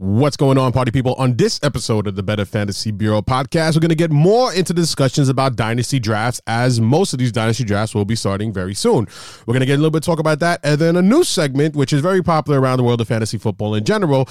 [0.00, 1.12] What's going on, party people?
[1.16, 4.72] On this episode of the Better Fantasy Bureau podcast, we're going to get more into
[4.72, 8.72] the discussions about dynasty drafts, as most of these dynasty drafts will be starting very
[8.72, 9.06] soon.
[9.44, 11.76] We're going to get a little bit talk about that, and then a new segment,
[11.76, 14.26] which is very popular around the world of fantasy football in general.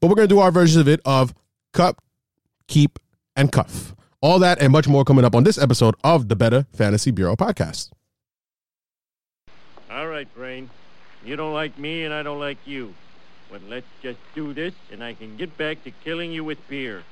[0.00, 1.32] But we're going to do our version of it of
[1.72, 2.02] cup,
[2.66, 2.98] keep,
[3.36, 3.94] and cuff.
[4.22, 7.36] All that and much more coming up on this episode of the Better Fantasy Bureau
[7.36, 7.92] podcast.
[9.88, 10.68] All right, Brain.
[11.24, 12.92] You don't like me, and I don't like you.
[13.52, 17.02] But let's just do this, and I can get back to killing you with beer.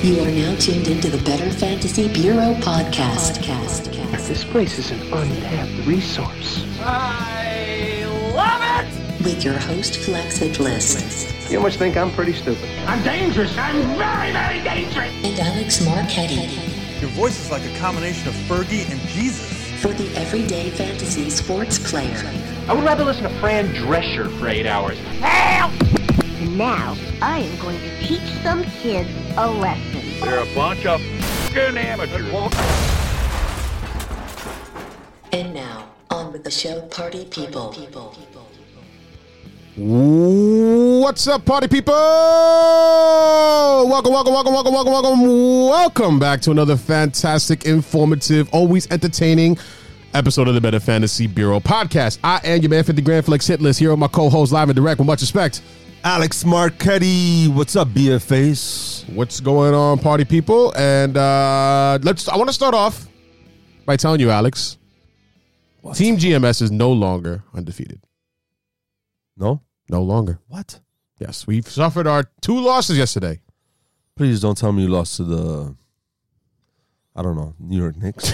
[0.00, 3.38] You are now tuned into the Better Fantasy Bureau podcast.
[3.38, 4.28] podcast.
[4.28, 6.64] This place is an untapped resource.
[6.78, 9.24] I love it!
[9.24, 12.68] With your host, Flexa Bliss, You must think I'm pretty stupid.
[12.86, 13.58] I'm dangerous.
[13.58, 15.12] I'm very, very dangerous.
[15.24, 16.46] and Alex Marchetti.
[17.00, 19.57] Your voice is like a combination of Fergie and Jesus.
[19.80, 22.16] For the everyday fantasy sports player.
[22.66, 24.98] I would rather listen to Fran Drescher for eight hours.
[25.22, 30.02] And now, I am going to teach some kids a lesson.
[30.20, 32.26] They're a bunch of f***ing amateurs.
[35.32, 37.76] And now, on with the show, Party People.
[39.80, 41.94] What's up, party people?
[43.86, 45.22] Welcome, welcome, welcome, welcome, welcome, welcome.
[45.22, 49.56] Welcome back to another fantastic, informative, always entertaining
[50.14, 52.18] episode of the Better Fantasy Bureau podcast.
[52.24, 54.74] I am your man, 50 Grand Flex Hitless, here with my co host, live and
[54.74, 55.62] direct, with much respect.
[56.02, 59.08] Alex Marchetti, what's up, BFAs?
[59.14, 60.74] What's going on, party people?
[60.76, 63.06] And uh let's, I want to start off
[63.86, 64.76] by telling you, Alex,
[65.94, 68.00] Team GMS is no longer undefeated.
[69.36, 69.62] No?
[69.88, 70.38] No longer.
[70.48, 70.80] What?
[71.18, 73.40] Yes, we've suffered our two losses yesterday.
[74.16, 75.76] Please don't tell me you lost to the,
[77.14, 78.32] I don't know, New York Knicks.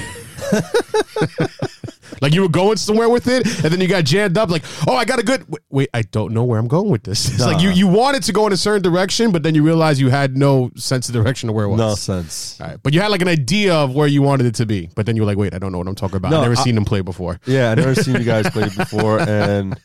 [2.20, 4.48] Like you were going somewhere with it, and then you got jammed up.
[4.48, 5.46] Like, oh, I got a good.
[5.48, 7.28] Wait, wait I don't know where I'm going with this.
[7.34, 10.00] It's like you you wanted to go in a certain direction, but then you realized
[10.00, 11.78] you had no sense of direction of where it was.
[11.78, 12.58] no sense.
[12.60, 14.88] All right, but you had like an idea of where you wanted it to be,
[14.94, 16.30] but then you were like, wait, I don't know what I'm talking about.
[16.30, 17.40] No, I've never I- seen them play before.
[17.46, 19.78] Yeah, I never seen you guys play before, and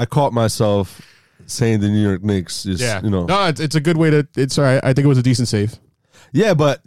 [0.00, 1.02] I caught myself
[1.44, 2.62] saying the New York Knicks.
[2.62, 4.26] Just, Yeah, you know, no, it's, it's a good way to.
[4.34, 4.80] It's all right.
[4.82, 5.78] I think it was a decent save.
[6.32, 6.80] yeah, but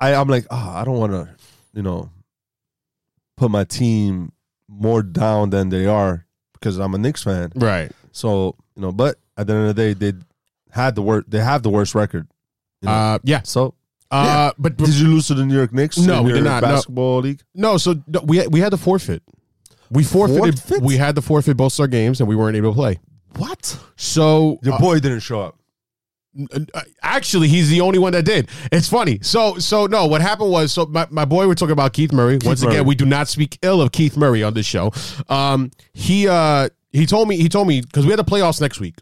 [0.00, 1.28] I, I'm like, oh, I don't want to,
[1.74, 2.08] you know,
[3.36, 4.32] put my team
[4.68, 6.24] more down than they are
[6.54, 7.52] because I'm a Knicks fan.
[7.54, 7.92] Right.
[8.12, 10.18] So you know, but at the end of the day, they
[10.70, 11.30] had the worst.
[11.30, 12.26] They have the worst record.
[12.80, 12.94] You know?
[12.94, 13.42] Uh, yeah.
[13.42, 13.74] so
[14.10, 15.98] Uh, but, but Did you lose to the New York Knicks?
[15.98, 16.68] No, we did not, no.
[16.68, 17.42] Basketball league.
[17.54, 19.22] no, so no, we we had the forfeit.
[19.90, 20.58] We forfeited.
[20.58, 20.82] Forfeit?
[20.82, 22.98] We had the forfeit both our games, and we weren't able to play.
[23.36, 23.78] What?
[23.96, 25.56] So Your uh, boy didn't show up.
[26.52, 30.50] Uh, actually he's the only one that did it's funny so so no what happened
[30.50, 32.74] was so my, my boy we're talking about keith murray once Murray.
[32.74, 34.92] again we do not speak ill of keith murray on this show
[35.30, 38.80] um he uh he told me he told me because we had the playoffs next
[38.80, 38.96] week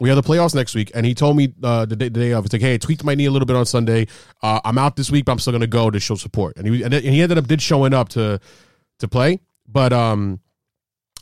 [0.00, 2.32] we had the playoffs next week, and he told me uh, the, day, the day
[2.32, 4.08] of, it's like, hey, I tweaked my knee a little bit on Sunday.
[4.42, 6.56] Uh, I'm out this week, but I'm still gonna go to show support.
[6.56, 8.40] And he and he ended up did showing up to
[8.98, 9.40] to play,
[9.74, 10.40] but um,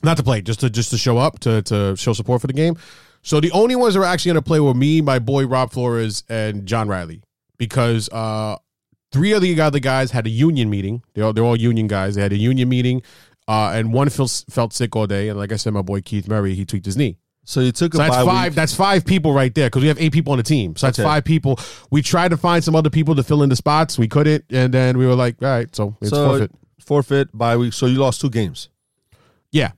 [0.05, 2.53] not to play, just to just to show up to to show support for the
[2.53, 2.77] game.
[3.23, 6.23] So the only ones that were actually gonna play were me, my boy Rob Flores,
[6.29, 7.23] and John Riley,
[7.59, 8.57] because uh,
[9.11, 11.03] three of the other guys had a union meeting.
[11.15, 12.15] They're all, they're all union guys.
[12.15, 13.03] They had a union meeting,
[13.49, 15.29] uh, and one felt felt sick all day.
[15.29, 17.19] And like I said, my boy Keith Murray, he tweaked his knee.
[17.45, 18.51] So you took a So that's five.
[18.51, 18.55] week.
[18.55, 20.77] That's five people right there because we have eight people on the team.
[20.77, 21.05] So that's Okay.
[21.09, 21.59] five people.
[21.91, 23.99] We tried to find some other people to fill in the spots.
[23.99, 26.53] We couldn't, and then we were like, all right, so it's so forfeit.
[26.83, 27.73] Forfeit bye week.
[27.73, 28.69] So you lost two games.
[29.51, 29.73] Yeah,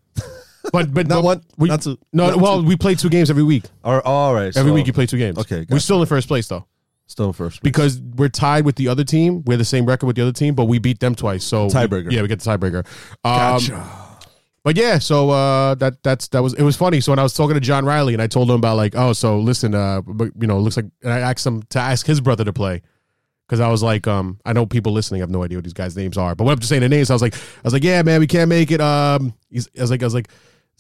[0.73, 2.69] but but Not but one, We, not two, No, not well, two.
[2.69, 3.65] we play two games every week.
[3.83, 4.57] All right, all right.
[4.57, 5.39] Every so week you play two games.
[5.39, 6.67] Okay, we're still in first place though
[7.07, 7.71] still in first place.
[7.71, 9.43] because we're tied with the other team.
[9.45, 11.45] We're the same record with the other team, but we beat them twice.
[11.45, 12.11] So Tiebreaker.
[12.11, 12.87] yeah, we get the tiebreaker.
[13.25, 13.61] Um,
[14.65, 17.03] But yeah, so uh, that that's that was it was funny.
[17.03, 19.13] So when I was talking to John Riley and I told him about like, oh,
[19.13, 22.07] so listen, uh, but you know, it looks like and I asked him to ask
[22.07, 22.81] his brother to play
[23.47, 25.97] because I was like, um, I know people listening have no idea what these guys'
[25.97, 27.85] names are, but when I'm just saying the names, I was like, I was like,
[27.85, 28.81] yeah, man, we can't make it.
[28.81, 30.29] Um, he's, I was like, I was like,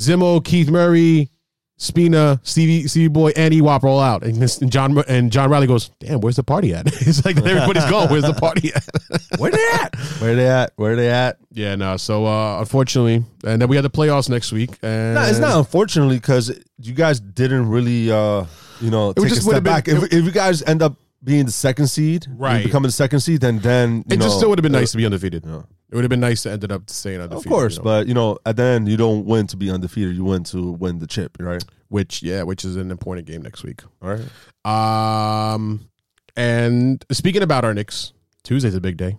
[0.00, 1.30] Zimmo, Keith Murray,
[1.76, 5.66] Spina, Stevie, Stevie Boy, and Ewop roll out, and, this, and John and John Riley
[5.66, 6.86] goes, damn, where's the party at?
[7.06, 8.08] it's like everybody's gone.
[8.10, 8.88] Where's the party at?
[9.38, 9.96] Where they at?
[10.20, 10.72] Where they at?
[10.76, 11.38] Where they at?
[11.50, 11.96] yeah, no.
[11.96, 14.70] So uh, unfortunately, and then we had the playoffs next week.
[14.82, 18.44] And No, it's not unfortunately because you guys didn't really, uh,
[18.80, 19.88] you know, would take a step been- back.
[19.88, 22.62] if, if you guys end up being the second seed, Right.
[22.64, 24.90] becoming the second seed, then then you It know, just still would have been nice
[24.92, 25.44] to be undefeated.
[25.46, 25.62] yeah.
[25.90, 27.46] It would have been nice to ended up staying undefeated.
[27.46, 27.84] Of course, you know?
[27.84, 30.16] but you know, at the end, you don't win to be undefeated.
[30.16, 31.62] You win to win the chip, right?
[31.88, 33.82] which yeah, which is an important game next week.
[34.02, 35.54] All right.
[35.54, 35.88] Um,
[36.36, 38.12] and speaking about our Knicks,
[38.42, 39.18] Tuesday's a big day.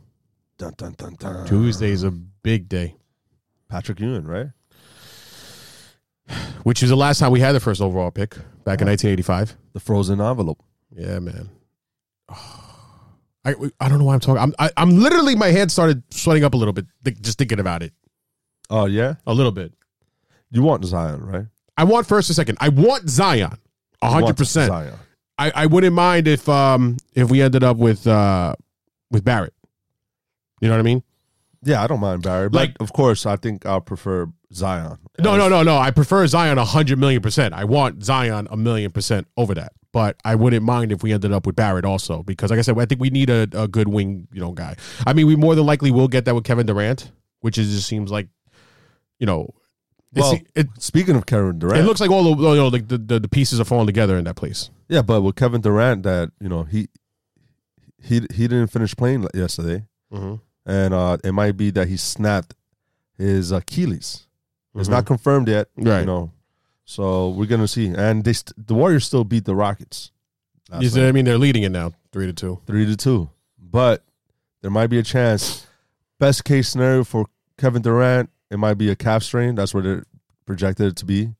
[0.58, 1.48] Dun, dun, dun, dun.
[1.48, 2.96] Tuesday's a big day,
[3.70, 4.48] Patrick Ewing, right?
[6.64, 8.32] which is the last time we had the first overall pick.
[8.66, 9.56] back in 1985.
[9.74, 10.62] The frozen envelope.
[10.96, 11.50] Yeah, man.
[13.46, 14.42] I I don't know why I'm talking.
[14.42, 17.60] I'm I, I'm literally my head started sweating up a little bit th- just thinking
[17.60, 17.94] about it
[18.70, 19.74] Oh yeah, a little bit.
[20.52, 21.46] you want Zion, right?
[21.78, 22.58] I want first and second.
[22.60, 23.58] I want Zion,
[24.02, 24.70] hundred want percent.
[24.70, 24.94] Zion.
[25.38, 28.56] I, I wouldn't mind if um if we ended up with uh
[29.12, 29.54] with Barrett.
[30.62, 31.04] You know what I mean?
[31.62, 34.98] Yeah, I don't mind Barrett, but Like- of course, I think I'll prefer Zion.
[35.20, 35.78] No, no, no, no.
[35.78, 37.54] I prefer Zion a hundred million percent.
[37.54, 39.74] I want Zion a million percent over that.
[39.92, 42.78] But I wouldn't mind if we ended up with Barrett also because, like I said,
[42.78, 44.76] I think we need a, a good wing, you know, guy.
[45.08, 47.88] I mean, we more than likely will get that with Kevin Durant, which is just
[47.88, 48.28] seems like,
[49.20, 49.54] you know,
[50.14, 52.98] Well, it, Speaking of Kevin Durant, it looks like all the you know like the,
[52.98, 54.70] the the pieces are falling together in that place.
[54.90, 56.90] yeah, but with Kevin Durant, that you know he
[58.04, 60.36] he he didn't finish playing yesterday, Mm-hmm.
[60.70, 62.54] and uh, it might be that he snapped
[63.18, 64.25] his Achilles.
[64.76, 66.02] It's not confirmed yet, Right.
[66.02, 66.32] You know,
[66.84, 67.88] so we're gonna see.
[67.88, 70.12] And they st- the Warriors still beat the Rockets.
[70.70, 71.08] last You see.
[71.08, 72.60] I mean, they're leading it now, three to two.
[72.66, 73.30] three to two.
[73.60, 74.04] But
[74.62, 75.66] there might be a chance.
[76.20, 77.26] Best case scenario for
[77.58, 79.56] Kevin Durant, it might be a calf strain.
[79.56, 80.06] That's what they're
[80.46, 81.34] projected it to be.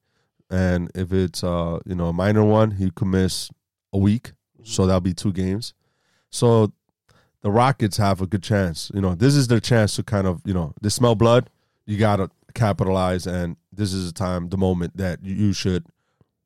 [0.50, 3.50] And if it's uh, you know, a minor one, he could miss
[3.94, 4.34] a week.
[4.64, 5.74] So that'll be two games.
[6.30, 6.72] So
[7.42, 8.92] the Rockets have a good chance.
[8.94, 11.50] You know, this is their chance to kind of, you know, they smell blood.
[11.86, 15.86] You gotta capitalize and this is the time, the moment that you- should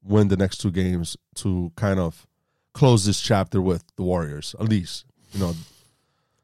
[0.03, 2.25] win the next two games to kind of
[2.73, 5.05] close this chapter with the Warriors, at least.
[5.33, 5.53] You know,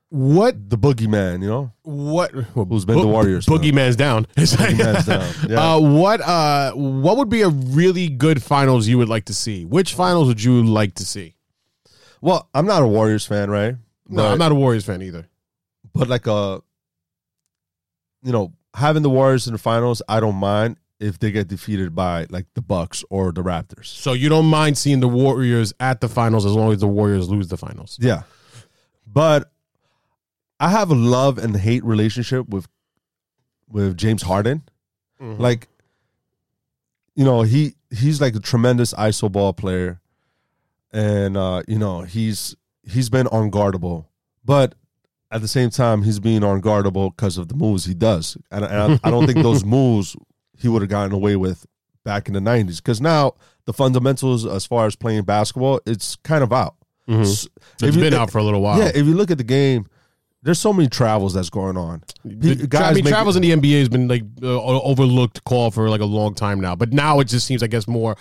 [0.09, 1.71] What the boogeyman, you know?
[1.83, 3.45] what Who's been the Warriors.
[3.45, 4.25] Boogeyman's down.
[4.37, 5.73] Boogeyman's down, yeah.
[5.75, 9.65] Uh, what uh what would be a really good finals you would like to see?
[9.65, 11.35] Which finals would you like to see?
[12.21, 13.75] Well, I'm not a Warriors fan, right?
[14.07, 15.27] No, But- I'm not a Warriors fan either.
[15.93, 16.61] But like a,
[18.23, 21.93] you know, having the Warriors in the finals, I don't mind if they get defeated
[21.95, 23.85] by like the Bucks or the Raptors.
[23.85, 27.29] So you don't mind seeing the Warriors at the finals as long as the Warriors
[27.29, 27.97] lose the finals.
[28.01, 28.23] Yeah,
[29.05, 29.51] but
[30.59, 32.67] I have a love and hate relationship with
[33.69, 34.63] with James Harden.
[35.19, 35.69] Like,
[37.15, 40.01] you know, he he's like a tremendous iso ball player,
[40.91, 44.05] and uh, you know he's he's been unguardable,
[44.43, 44.75] but
[45.35, 48.99] at the same time he's being unguardable because of the moves he does, and, and
[49.03, 50.15] I, I don't think those moves
[50.57, 51.65] he would have gotten away with
[52.03, 53.33] back in the '90s because now
[53.65, 56.75] the fundamentals as far as playing basketball it's kind of out.
[57.09, 57.47] S-
[57.81, 58.79] It's you- been out for a little while.
[58.79, 59.85] yeah, if you look at the game,
[60.41, 62.01] there's so many travels that's going on.
[62.23, 65.69] He- The- I mean, make- travels in the NBA has been like uh, overlooked call
[65.71, 68.15] for like a long time now, but now it just seems, I guess, more.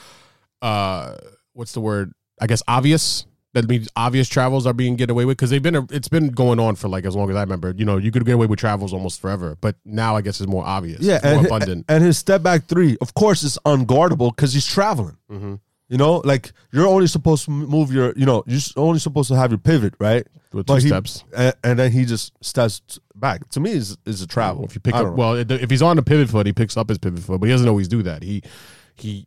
[0.62, 1.16] uh
[1.52, 2.12] What's the word?
[2.40, 3.26] I guess obvious.
[3.54, 5.76] That means obvious travels are being get away with because they've been.
[5.76, 7.72] A, it's been going on for like as long as I remember.
[7.76, 10.50] You know, you could get away with travels almost forever, but now I guess it's
[10.50, 11.00] more obvious.
[11.00, 11.84] yeah, it's more and, abundant.
[11.88, 15.16] and his step back three, of course, is unguardable because he's traveling.
[15.30, 15.54] Mm-hmm.
[15.88, 19.36] You know, like you're only supposed to move your, you know, you're only supposed to
[19.36, 20.26] have your pivot, right?
[20.52, 21.24] With But two he- steps.
[21.36, 22.80] and, and then he just steps
[23.14, 23.48] back.
[23.50, 24.64] To me, is is a travel.
[24.64, 25.12] If you pick up, know.
[25.12, 27.52] well, if he's on the pivot foot, he picks up his pivot foot, but he
[27.52, 28.22] doesn't always do that.
[28.24, 28.42] He
[28.96, 29.26] he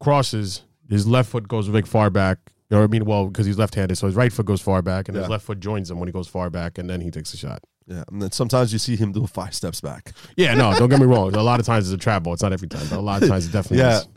[0.00, 2.38] crosses his left foot goes like far back.
[2.70, 3.04] You know what I mean?
[3.04, 5.30] Well, because he's left-handed, so his right foot goes far back, and his Yeah.
[5.30, 7.62] left foot joins him when he goes far back, and then he takes a shot.
[7.86, 10.12] yeah, and then sometimes you see him do five steps back.
[10.36, 11.34] Yeah, no, don't get me wrong.
[11.34, 12.34] A lot of times it's a trap ball.
[12.34, 14.08] It's not every time, but a lot of times it definitely Yeah, is.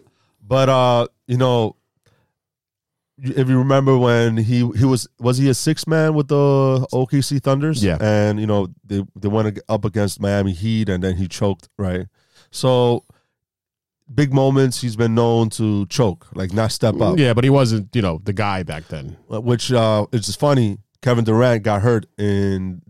[0.48, 1.76] but uh, you know,
[3.18, 7.42] if you remember when he he was was he a six man with the OKC
[7.42, 7.84] Thunders?
[7.84, 7.98] Yeah.
[8.00, 12.06] and you know they they went up against Miami Heat and then he choked right.
[12.52, 13.04] So
[14.14, 17.18] big moments he's been known to choke, like not step up.
[17.18, 19.18] Yeah, but he wasn't, you know, the guy back then.
[19.28, 20.78] which uh, is just funny.
[21.02, 22.82] Kevin Durant got hurt in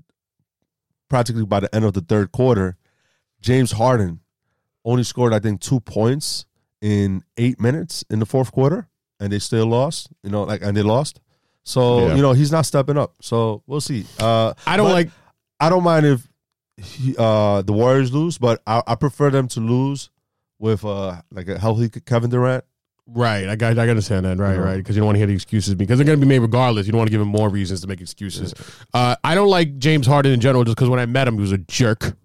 [1.09, 2.77] practically by the end of the third quarter.
[3.41, 4.19] James Harden
[4.85, 6.45] only scored, I think, two points
[6.81, 8.87] in eight minutes in the fourth quarter,
[9.19, 10.09] and they still lost.
[10.23, 11.19] You know, like and they lost.
[11.63, 12.15] So Yeah.
[12.15, 13.13] you know he's not stepping up.
[13.21, 14.05] So we'll see.
[14.19, 15.09] Uh, I don't like.
[15.59, 16.27] I don't mind if
[16.77, 20.09] he, uh, the Warriors lose, but I, I prefer them to lose
[20.63, 22.63] with uh, like a healthy Kevin Durant.
[23.05, 24.37] Right, I got, I got to understand that.
[24.37, 26.29] Right, right, because you don't want to hear the excuses because they're going to be
[26.29, 26.85] made regardless.
[26.85, 28.53] You don't want to give him more reasons to make excuses.
[28.93, 31.41] Uh, I don't like James Harden in general, just because when I met him, he
[31.41, 32.15] was a jerk.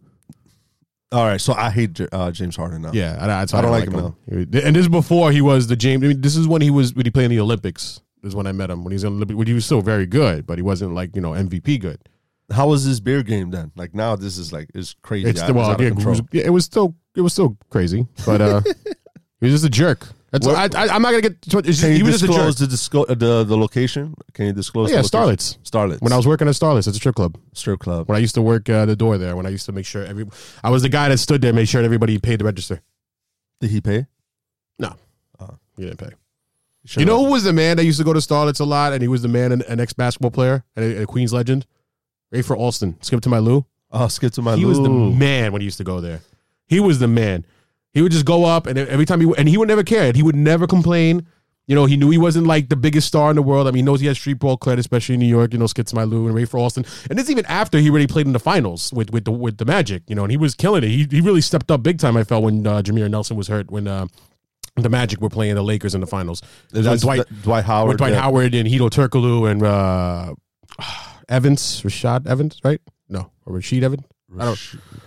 [1.11, 2.92] All right, so I hate uh, James Harden now.
[2.92, 4.16] Yeah, I, why I don't I like him.
[4.28, 6.04] And this is before he was the James.
[6.04, 8.00] I mean, this is when he was when he played in the Olympics.
[8.23, 9.37] This is when I met him when he was in Olympic.
[9.37, 12.09] When he was still very good, but he wasn't like you know MVP good.
[12.52, 13.73] How was this beer game then?
[13.75, 15.28] Like now, this is like it's crazy.
[15.30, 16.12] It's well, out of yeah, it control.
[16.12, 18.60] was, yeah, it was still it was still crazy, but uh,
[19.40, 20.06] he was just a jerk.
[20.30, 21.40] That's I, I, I'm not gonna get.
[21.42, 22.54] To, it's just, Can he you was just a jerk.
[22.56, 24.14] the, disco- uh, the the location?
[24.34, 24.90] Can you disclose?
[24.90, 25.56] Oh, yeah, the location?
[25.64, 25.70] Starlets.
[25.70, 26.02] Starlets.
[26.02, 27.38] When I was working at Starlets, it's a strip club.
[27.54, 29.72] strip club, When I used to work uh, the door there, when I used to
[29.72, 30.26] make sure every,
[30.62, 32.82] I was the guy that stood there, made sure everybody paid the register.
[33.60, 34.06] did he pay?
[34.78, 34.94] No,
[35.76, 36.10] he didn't pay.
[36.84, 38.92] You You know who was the man that used to go to Starlets a lot,
[38.92, 41.66] and he was the man, an, an ex basketball player, and a, a Queens legend,
[42.34, 42.96] Rafer Alston.
[43.02, 43.64] Skip to my Lou.
[43.90, 44.56] Oh, skip to my.
[44.56, 45.14] He was the Lou.
[45.14, 46.20] man when he used to go there.
[46.68, 47.44] He was the man.
[47.92, 50.12] He would just go up, and every time he and he would never care.
[50.12, 51.26] He would never complain.
[51.66, 53.66] You know, he knew he wasn't like the biggest star in the world.
[53.66, 55.52] I mean, he knows he has street ball cred, especially in New York.
[55.52, 56.87] You know, Skits My Lou and Rafer Alston.
[57.10, 59.66] And this even after he already played in the finals with with the with the
[59.66, 60.02] Magic.
[60.06, 60.88] You know, and he was killing it.
[60.88, 62.16] He he really stepped up big time.
[62.16, 63.87] I felt when uh, Jameer Nelson was hurt when.
[63.87, 64.06] Uh,
[64.76, 66.40] the Magic were playing the Lakers in the finals.
[66.72, 67.98] It was when That's Dwight, Dwight, Dwight Howard.
[67.98, 68.20] Dwight yeah.
[68.20, 70.34] Howard and Hedo Turkoglu and uh,
[71.28, 72.80] Evans, Rashad Evans, right?
[73.08, 74.04] No, or Rashid Evans.
[74.38, 74.58] I don't.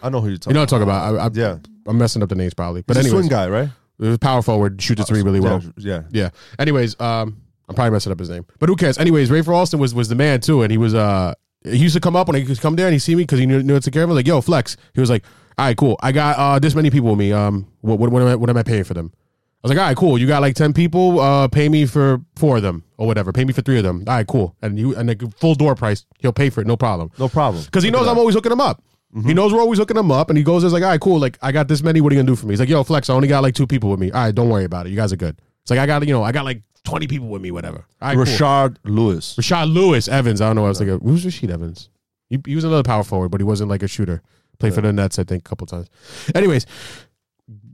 [0.02, 0.54] I know who you're You talking.
[0.56, 1.16] know what I'm talking about.
[1.16, 1.58] I, I, Yeah.
[1.88, 2.84] I'm messing up the names probably.
[2.84, 3.70] But He's a anyway, swing guy, right?
[4.00, 5.62] it was a power forward, shoots a three really well.
[5.78, 6.30] Yeah, yeah.
[6.60, 8.98] Anyways, um, I'm probably messing up his name, but who cares?
[8.98, 12.00] Anyways, Rafer Alston was was the man too, and he was uh he used to
[12.02, 13.80] come up when he could come there and he see me because he knew, knew
[13.80, 14.16] care of him.
[14.16, 14.78] Like, yo, flex.
[14.94, 15.24] He was like,
[15.58, 15.98] all right, cool.
[16.02, 17.32] I got uh this many people with me.
[17.32, 19.12] Um, what what, what am I what am I paying for them?
[19.16, 20.18] I was like, all right, cool.
[20.18, 21.20] You got like ten people.
[21.20, 23.32] Uh, pay me for four of them or whatever.
[23.32, 24.04] Pay me for three of them.
[24.08, 24.56] All right, cool.
[24.64, 27.12] And you and like full door price, he'll pay for it, no problem.
[27.20, 27.64] No problem.
[27.64, 28.84] Because he knows I'm always hooking him up.
[29.26, 31.20] He knows we're always hooking him up, and he goes, "There's like, all right, cool.
[31.20, 32.00] Like, I got this many.
[32.00, 33.10] What are you gonna do for me?" He's like, "Yo, flex.
[33.10, 34.10] I only got like two people with me.
[34.12, 34.90] All right, don't worry about it.
[34.92, 37.28] You guys are good." It's like I got, you know, I got like 20 people
[37.28, 37.52] with me.
[37.52, 37.86] Whatever.
[38.02, 38.24] All right, cool.
[38.26, 39.36] Rashard Lewis.
[39.36, 40.40] Rashad Lewis Evans.
[40.40, 40.66] I don't know.
[40.66, 41.90] I was thinking, who's Rashid Evans?
[42.30, 44.22] He, he was another power forward, but he wasn't like a shooter.
[44.60, 45.88] Played for the Nets, I think, a couple times.
[46.36, 46.66] Anyways,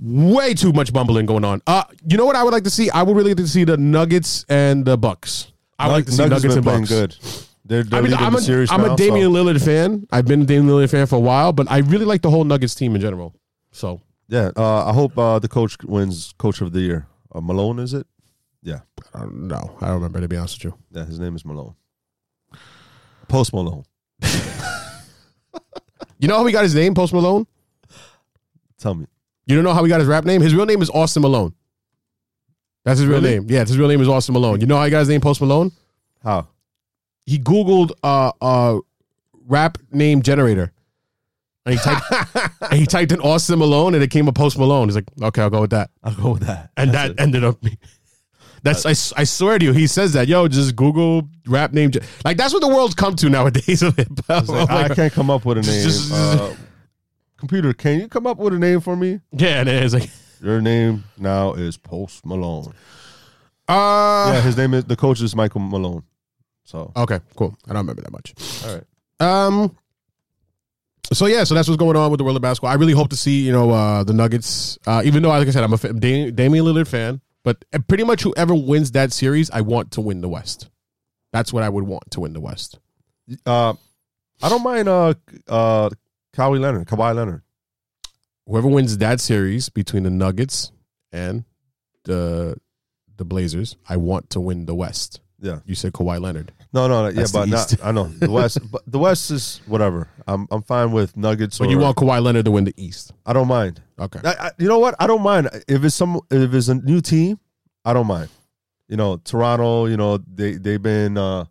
[0.02, 1.62] way too much bumbling going on.
[1.68, 2.90] Uh, you know what I would like to see?
[2.90, 5.52] I would really like to see the Nuggets and the Bucks.
[5.78, 6.90] I would like to see Nuggets Nuggets and Bucks.
[6.90, 7.47] good.
[7.68, 8.40] They're, they're I mean, I'm, a,
[8.72, 10.08] I'm now, a Damian so- Lillard fan.
[10.12, 12.44] I've been a Damian Lillard fan for a while, but I really like the whole
[12.46, 13.36] Nuggets team in general.
[13.72, 17.08] So Yeah, uh, I hope uh, the coach wins Coach of the Year.
[17.34, 18.08] Uh, Malone, is it?
[18.64, 18.80] Yeah,
[19.14, 19.78] I don't know.
[19.82, 20.80] I don't remember to be honest with you.
[20.92, 21.06] yeah.
[21.06, 21.76] His name is Malone.
[23.28, 23.84] Post Malone.
[26.20, 27.46] You know how he got his name, Post Malone?
[28.80, 29.06] Tell me.
[29.46, 30.42] You don't know how he got his rap name?
[30.42, 31.54] His real name is Austin Malone.
[32.84, 33.36] That's his real Really?
[33.40, 33.46] name.
[33.50, 34.60] Yeah, his real name is Austin Malone.
[34.60, 35.72] You know how he got his name, Post Malone?
[36.24, 36.48] How?
[37.28, 38.80] He Googled uh uh
[39.46, 40.72] rap name generator.
[41.68, 44.88] And he typed and he typed in Austin Malone and it came a Post Malone.
[44.88, 45.92] He's like, okay, I'll go with that.
[46.04, 46.72] I'll go with that.
[46.78, 47.58] And that ended up.
[48.64, 50.28] That's I swear to you, he says that.
[50.28, 51.92] Yo, just Google rap name.
[51.92, 53.82] gen- Like that's what the world's come to nowadays.
[53.84, 54.44] of hip hop.
[54.44, 55.84] It's like, I'm like, I can't come up with a name.
[55.84, 56.54] Just- Uh,
[57.38, 59.20] computer, can you come up with a name for me?
[59.32, 60.10] yeah, and it's like,
[60.42, 62.74] Your name now is Post Malone.
[63.68, 66.04] uh, yeah, his name is the coach is Michael Malone.
[66.68, 67.58] So okay, cool.
[67.66, 68.34] I don't remember that much.
[68.66, 68.84] all right.
[69.52, 69.76] Um.
[71.14, 72.72] So yeah, so that's what's going on with the world of basketball.
[72.72, 74.78] I really hope to see you know uh, the Nuggets.
[74.86, 78.04] Uh, even though, like I said, I'm a fa- Dam- Damian Lillard fan, but pretty
[78.04, 80.70] much whoever wins that series, I want to win the West.
[81.32, 82.80] That's what I would want to win the West.
[83.46, 83.74] Uh,
[84.44, 85.14] I don't mind uh
[85.48, 85.90] uh
[86.36, 87.44] Kawhi Leonard, Kawhi Leonard.
[88.46, 90.74] Whoever wins that series between the Nuggets
[91.14, 91.46] and
[92.04, 92.58] the
[93.16, 95.22] the Blazers, I want to win the West.
[95.40, 95.60] Yeah.
[95.66, 96.52] You said Kawhi Leonard.
[96.78, 97.84] No, no, no yeah, That's the but not, East.
[97.84, 98.60] I know the West.
[98.72, 100.08] but the West is whatever.
[100.28, 101.58] I'm I'm fine with Nuggets.
[101.58, 103.14] But or, you want Kawhi Leonard to win the East.
[103.26, 103.82] I don't mind.
[104.00, 104.20] Okay.
[104.24, 104.94] I, I, you know what?
[105.00, 107.40] I don't mind if it's some if it's a new team.
[107.84, 108.30] I don't mind.
[108.88, 109.88] You know, Toronto.
[109.88, 111.46] You know, they they've been uh,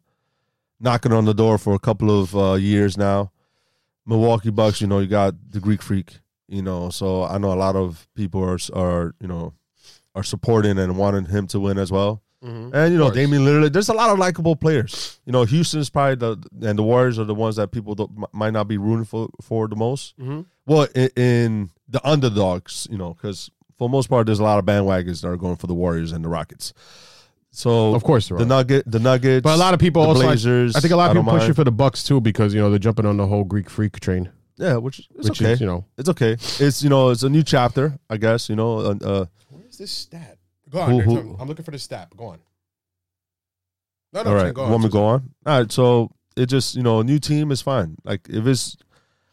[0.79, 3.33] knocking on the door for a couple of uh, years now.
[4.07, 4.81] Milwaukee Bucks.
[4.81, 6.21] You know, you got the Greek Freak.
[6.47, 9.55] You know, so I know a lot of people are are you know
[10.15, 12.23] are supporting and wanting him to win as well.
[12.47, 13.17] And you know, course.
[13.17, 13.73] Damian Lillard.
[13.73, 15.19] There's a lot of likable players.
[15.27, 18.53] You know, Houston's probably the and the Warriors are the ones that people don't, might
[18.53, 20.15] not be rooting for for the most.
[20.67, 24.59] Well, in, in the underdogs, you know, because for the most part, there's a lot
[24.59, 26.73] of bandwagons that are going for the Warriors and the Rockets.
[27.51, 28.45] So Of course the.
[28.45, 30.77] Nugget, the Nuggets, But a lot of people the also, like- Blazers.
[30.77, 31.57] I think a lot of people pushing mind.
[31.57, 34.31] for the Bucks too because you know they're jumping on the whole Greek freak train,
[34.57, 35.53] yeah, which is which okay.
[35.53, 35.85] is you know.
[35.97, 36.33] It's okay.
[36.33, 38.51] It's you know, it's a new chapter, I guess.
[38.51, 40.37] You know, uh, uh, Where's this stat?
[40.71, 42.09] Go Who- who- I'm looking for the stat.
[42.17, 42.39] Go on.
[44.13, 44.57] No, no, all right.
[44.57, 45.31] Want me to go on?
[45.45, 45.71] All right.
[45.71, 47.97] So it just you know, a new team is fine.
[48.05, 48.77] Like if it's,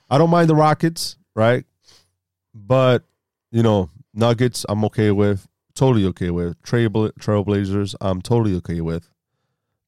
[0.10, 1.63] I don't mind the Rockets, right?
[2.54, 3.04] But
[3.52, 5.48] you know, Nuggets, I'm okay with.
[5.75, 6.62] Totally okay with.
[6.62, 9.10] Trail Trailblazers, I'm totally okay with.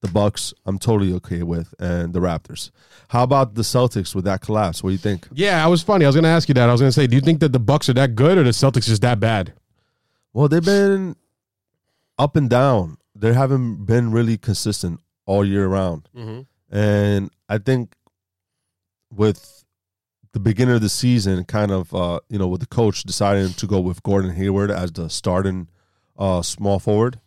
[0.02, 2.70] The Bucks, I'm totally okay with, and the Raptors.
[3.10, 4.84] How about the Celtics with that collapse?
[4.84, 5.28] What do you think?
[5.34, 6.06] Yeah, I was funny.
[6.06, 6.70] I was going to ask you that.
[6.70, 8.44] I was going to say, do you think that the Bucks are that good or
[8.44, 9.54] the Celtics is that bad?
[10.34, 11.16] Well, they've been
[12.18, 12.98] up and down.
[13.16, 16.10] They haven't been really consistent all year round.
[16.70, 17.96] And I think
[19.12, 19.64] with
[20.34, 23.68] the beginning of the season, kind of, uh, you know, with the coach deciding to
[23.68, 25.70] go with Gordon Hayward as the starting
[26.18, 27.22] uh, small forward,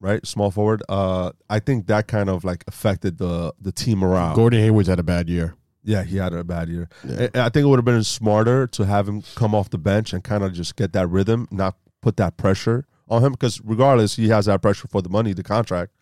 [0.00, 0.26] right?
[0.26, 0.82] Small forward.
[0.88, 4.34] Uh, I think that kind of like affected the the team morale.
[4.36, 5.54] Gordon Hayward's had a bad year.
[5.82, 6.90] Yeah, he had a bad year.
[7.04, 10.12] I I think it would have been smarter to have him come off the bench
[10.12, 14.16] and kind of just get that rhythm, not put that pressure on him because regardless,
[14.16, 15.92] he has that pressure for the money, the contract.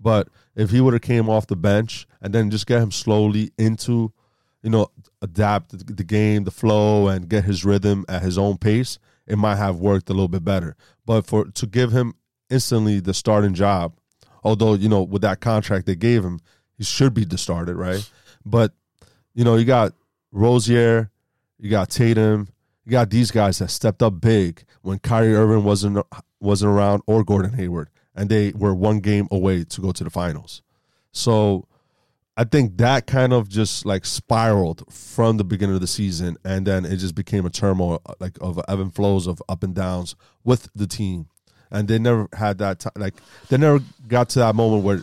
[0.00, 3.52] But if he would have came off the bench and then just get him slowly
[3.56, 4.12] into,
[4.62, 4.88] you know,
[5.22, 9.56] adapt the- game, the flow, and get his rhythm at his own pace, it might
[9.56, 10.76] have worked a little bit better.
[11.06, 12.14] But for to give him
[12.50, 13.94] instantly the starting job,
[14.42, 16.40] although you know with that contract they gave him,
[16.76, 18.08] he should be the starter, right?
[18.44, 18.72] But
[19.34, 19.94] you know, you got
[20.32, 21.10] Rozier,
[21.58, 22.48] you got Tatum,
[22.84, 26.04] you got these guys that stepped up big when Kyrie Irving wasn't
[26.40, 30.10] wasn't around or Gordon Hayward, and they were one game away to go to the
[30.10, 30.62] finals.
[31.12, 31.66] So
[32.36, 36.66] I think that kind of just like spiraled from the beginning of the season, and
[36.66, 40.14] then it just became a turmoil like of ebb and flows of up and downs
[40.42, 41.28] with the team,
[41.70, 42.84] and they never had that.
[42.96, 43.14] Like
[43.48, 45.02] they never got to that moment where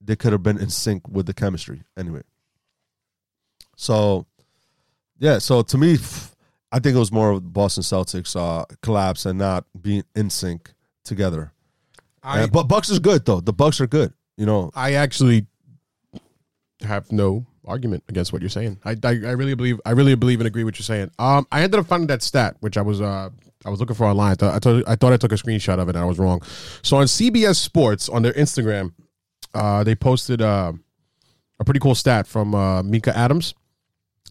[0.00, 1.82] they could have been in sync with the chemistry.
[1.96, 2.22] Anyway,
[3.76, 4.26] so
[5.18, 5.96] yeah, so to me,
[6.72, 10.72] I think it was more of Boston Celtics uh, collapse and not being in sync
[11.04, 11.52] together.
[12.22, 13.40] I, And- but Bucks is good though.
[13.40, 14.12] The Bucks are good.
[14.38, 15.46] You know, I actually
[16.80, 18.78] have no argument against what you're saying.
[18.84, 21.10] I, I, I really believe I really believe and agree with what you're saying.
[21.18, 23.30] Um, I ended up finding that stat which I was uh
[23.64, 24.32] I was looking for online.
[24.32, 26.18] I thought I, thought, I thought I took a screenshot of it and I was
[26.18, 26.42] wrong.
[26.82, 28.92] So on CBS Sports on their Instagram,
[29.54, 30.72] uh, they posted uh,
[31.60, 33.54] a pretty cool stat from uh, Mika Adams.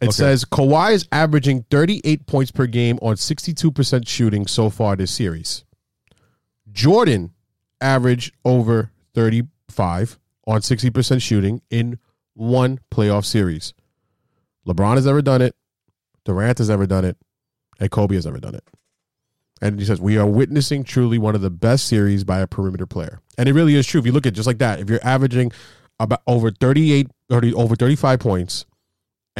[0.02, 0.12] It Okay.
[0.14, 5.64] says Kawhi is averaging 38 points per game on 62% shooting so far this series.
[6.72, 7.32] Jordan
[7.80, 10.18] averaged over 35
[10.48, 12.00] on 60% shooting in
[12.34, 13.74] one playoff series.
[14.68, 15.56] LeBron has ever done it,
[16.26, 17.18] Durant has ever done it,
[17.80, 18.64] and Kobe has ever done it.
[19.62, 22.88] And he says, We are witnessing truly one of the best series by a perimeter
[22.88, 23.20] player.
[23.38, 24.00] And it really is true.
[24.00, 25.52] If you look at it just like that, if you're averaging
[26.00, 28.66] about over 38, 30, over 35 points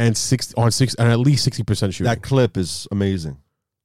[0.02, 2.04] and six on six and at least 60% shooting.
[2.04, 3.38] that clip is amazing.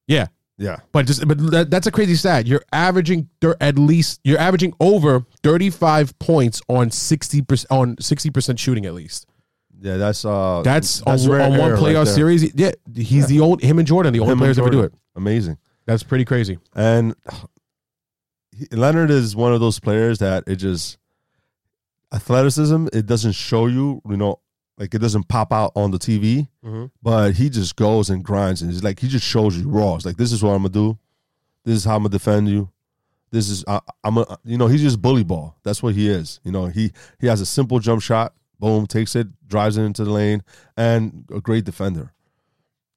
[0.07, 0.27] yeah.
[0.59, 2.47] Yeah, But just but that, that's a crazy stat.
[2.47, 8.88] You're averaging thir- at least you're averaging over 35 points on 60% on 60% shooting
[8.88, 9.27] at least.
[9.80, 12.56] yeah, that's uh, That's, that's on, on one air right playoff series.
[12.56, 14.95] Yeah, he's the only him and Jordan the only Him players ever do it.
[15.15, 15.60] Amazing.
[15.86, 16.58] That's pretty crazy.
[16.73, 17.13] And
[18.51, 20.97] he- Leonard is one of those players that it just
[22.12, 22.88] athleticism.
[22.93, 24.39] It doesn't show you, you know,
[24.78, 26.92] like it doesn't pop out on the TV, Mhm.
[27.02, 29.96] but he just goes and grinds and he's like he just shows you raw.
[29.96, 30.98] It's like this is what I'm gonna do.
[31.66, 32.70] This is how I'm gonna defend you.
[33.32, 35.56] This is I, I'm a you know he's just bully ball.
[35.63, 36.40] That's what he is.
[36.44, 38.34] You know he he has a simple jump shot.
[38.60, 40.42] Boom, takes it, drives it into the lane,
[40.76, 42.12] and a great defender.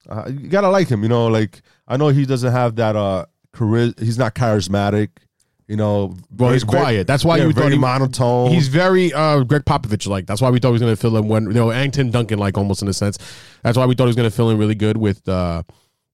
[0.09, 1.27] Uh, you gotta like him, you know.
[1.27, 3.99] Like I know he doesn't have that uh charisma.
[3.99, 5.09] He's not charismatic,
[5.71, 6.17] you know.
[6.35, 7.07] Well, he's very- quiet.
[7.07, 8.51] That's why yeah, you thought very he monotone.
[8.51, 10.27] He's very uh, Gregg Popovich like.
[10.27, 12.39] That's why we thought he was going to fill in when you know Angton Duncan
[12.39, 13.17] like almost in a sense.
[13.63, 15.63] That's why we thought he was going to fill in really good with uh,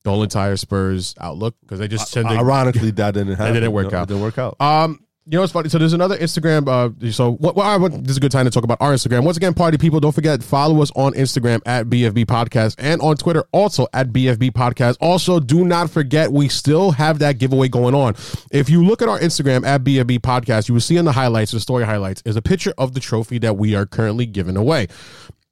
[0.04, 3.56] the whole entire Spurs outlook because they just tend to ironically that didn't happen.
[3.56, 4.04] didn't work know, out.
[4.04, 4.62] It didn't work out.
[4.62, 5.68] Um, you know what's funny?
[5.68, 6.70] So there's another Instagram.
[6.70, 7.54] Uh, so what?
[7.92, 9.26] this is a good time to talk about our Instagram.
[9.26, 13.18] Once again, party people, don't forget follow us on Instagram at BFB Podcast and on
[13.18, 14.96] Twitter also at BFB Podcast.
[15.02, 18.16] Also, do not forget we still have that giveaway going on.
[18.52, 21.52] If you look at our Instagram at BFB Podcast, you will see in the highlights,
[21.52, 24.88] the story highlights, is a picture of the trophy that we are currently giving away.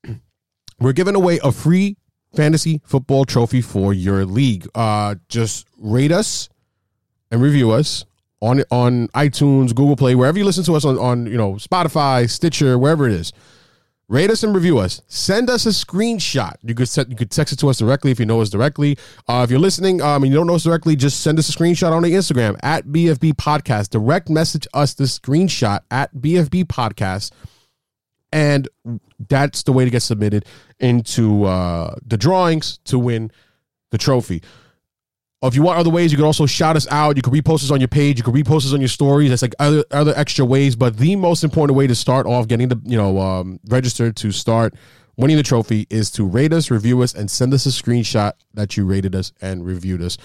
[0.80, 1.98] We're giving away a free
[2.34, 4.70] fantasy football trophy for your league.
[4.74, 6.48] Uh, just rate us
[7.30, 8.06] and review us
[8.46, 12.30] on on iTunes, Google Play, wherever you listen to us on, on you know Spotify,
[12.30, 13.34] Stitcher, wherever it is.
[14.08, 15.02] Rate us and review us.
[15.08, 16.58] Send us a screenshot.
[16.62, 19.00] You could set, you could text it to us directly if you know us directly.
[19.28, 21.52] Uh, if you're listening um, and you don't know us directly, just send us a
[21.52, 23.90] screenshot on the Instagram at BFB Podcast.
[23.90, 27.32] Direct message us the screenshot at BFB Podcast
[28.36, 28.68] and
[29.30, 30.46] that's the way to get submitted
[30.80, 33.32] into uh, the drawings to win
[33.92, 34.44] the trophy.
[35.48, 37.16] If you want other ways, you can also shout us out.
[37.16, 38.18] You can repost us on your page.
[38.18, 39.30] You can repost us on your stories.
[39.30, 40.76] That's like other other extra ways.
[40.76, 44.32] But the most important way to start off getting the you know um, registered to
[44.32, 44.74] start
[45.18, 48.76] winning the trophy is to rate us, review us, and send us a screenshot that
[48.76, 50.18] you rated us and reviewed us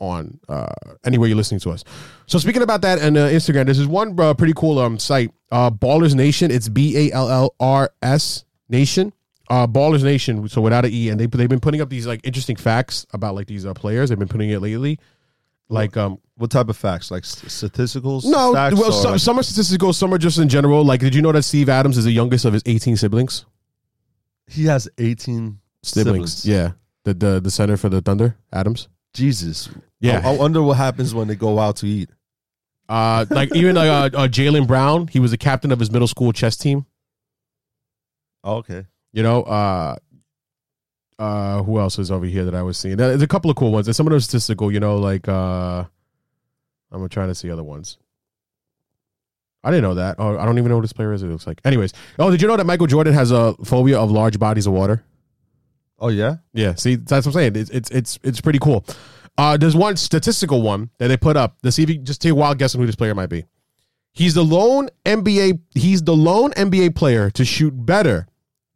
[0.00, 0.66] on uh,
[1.04, 1.82] anywhere you're listening to us.
[2.26, 5.32] So speaking about that and uh, Instagram, this is one uh, pretty cool um, site,
[5.50, 6.50] uh, Ballers Nation.
[6.50, 9.12] It's B A L L R S Nation.
[9.50, 12.20] Uh, Ballers Nation, so without an E, and they they've been putting up these like
[12.24, 14.10] interesting facts about like these uh, players.
[14.10, 14.98] They've been putting it lately,
[15.68, 17.10] like um what type of facts?
[17.10, 18.20] Like st- statistical?
[18.24, 20.84] no, facts well some, like- some are statistical, some are just in general.
[20.84, 23.44] Like, did you know that Steve Adams is the youngest of his eighteen siblings?
[24.46, 26.46] he has eighteen Siblings, siblings.
[26.46, 26.72] yeah.
[27.04, 28.88] The the the center for the Thunder, Adams.
[29.14, 29.68] Jesus.
[30.00, 30.20] Yeah.
[30.24, 32.10] I, I wonder what happens when they go out to eat.
[32.88, 36.08] Uh, like even like uh, uh, Jaylen Brown, he was the captain of his middle
[36.08, 36.84] school chess team.
[38.44, 38.86] Oh, okay.
[39.18, 39.96] You know, uh,
[41.18, 42.98] uh, who else is over here that I was seeing?
[42.98, 43.88] There's a couple of cool ones.
[43.88, 44.70] And some of them are statistical.
[44.70, 45.82] You know, like uh,
[46.92, 47.98] I'm going trying to see other ones.
[49.64, 50.20] I didn't know that.
[50.20, 51.24] Oh, I don't even know what this player is.
[51.24, 51.60] It looks like.
[51.64, 54.72] Anyways, oh, did you know that Michael Jordan has a phobia of large bodies of
[54.72, 55.02] water?
[55.98, 56.36] Oh yeah.
[56.52, 57.56] Yeah, see, that's what I'm saying.
[57.56, 58.84] It's it's it's, it's pretty cool.
[59.36, 62.30] Uh, there's one statistical one that they put up to see if you just take
[62.30, 63.46] a wild guess on who this player might be.
[64.12, 65.58] He's the lone NBA.
[65.74, 68.28] He's the lone NBA player to shoot better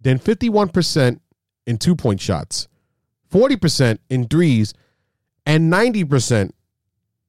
[0.02, 1.20] than 51%
[1.66, 2.68] in two point shots,
[3.30, 4.74] 40% in threes,
[5.46, 6.52] and 90%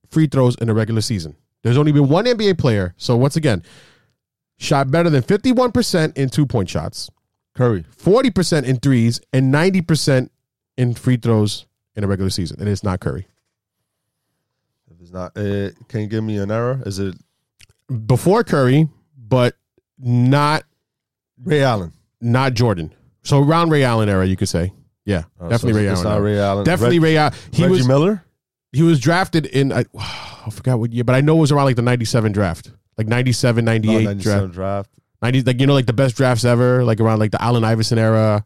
[0.09, 1.36] free throws in the regular season.
[1.63, 2.93] There's only been one NBA player.
[2.97, 3.63] So once again,
[4.57, 7.09] shot better than 51% in two point shots,
[7.55, 7.86] Curry.
[7.97, 10.29] 40% in threes, and 90%
[10.77, 12.59] in free throws in a regular season.
[12.59, 13.27] And it's not Curry.
[14.91, 16.81] If it's not, uh, can you give me an error?
[16.86, 17.15] Is it
[18.07, 19.55] Before Curry, but
[19.97, 20.63] not
[21.43, 21.93] Ray Allen?
[22.23, 22.93] Not Jordan.
[23.23, 24.73] So around Ray Allen era, you could say.
[25.05, 26.03] Yeah, Oh, definitely so Ray Allen.
[26.03, 26.21] not.
[26.21, 26.63] Ray Allen.
[26.65, 27.33] Definitely Reg- Ray Allen.
[27.51, 28.23] He Reggie was Miller.
[28.71, 31.65] he was drafted in I, I forgot what year, but I know it was around
[31.65, 32.71] like the 97 draft.
[32.97, 34.53] Like 97, No, 98 97 draft.
[34.53, 34.89] draft.
[35.21, 37.97] 90 like you know like the best drafts ever, like around like the Allen Iverson
[37.97, 38.45] era.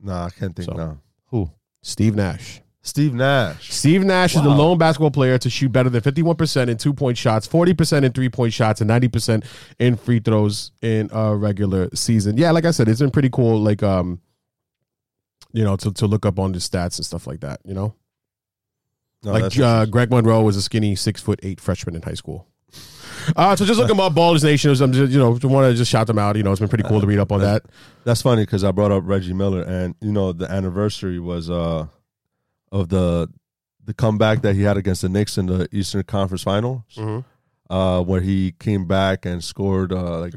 [0.00, 0.98] No, I can't think So- now.
[1.30, 1.50] Who?
[1.82, 2.60] Steve Nash.
[2.86, 3.72] Steve Nash.
[3.72, 7.18] Steve Nash is the lone basketball player to shoot better than 51% in two point
[7.18, 9.44] shots, 40% in three point shots, and 90%
[9.80, 12.36] in free throws in a regular season.
[12.36, 14.20] Yeah, like I said, it's been pretty cool, like, um,
[15.52, 17.94] you know, to, to look up on the stats and stuff like that, you know?
[19.24, 22.46] No, like, uh, Greg Monroe was a skinny six foot eight freshman in high school.
[23.34, 24.70] Uh, so just look him up, Ballers Nation.
[24.80, 26.36] I'm just, you know, want to just shout them out.
[26.36, 27.64] You know, it's been pretty cool to read up on that.
[28.04, 31.88] That's funny because I brought up Reggie Miller, and you know the anniversary was uh
[32.72, 33.28] of the
[33.84, 37.24] the comeback that he had against the Knicks in the Eastern Conference Finals, Mhm.
[37.70, 40.34] uh, where he came back and scored uh, like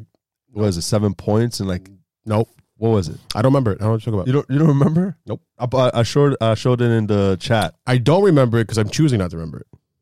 [0.52, 1.90] what was it seven points and like
[2.26, 2.48] Nope.
[2.78, 3.18] what was it?
[3.34, 3.82] I don't remember it.
[3.82, 4.28] I don't know what you're about.
[4.28, 5.18] You don't you don't remember?
[5.26, 5.42] Nope.
[5.58, 7.74] I, I showed I showed it in the chat.
[7.88, 9.62] I don't remember it because I'm choosing not to remember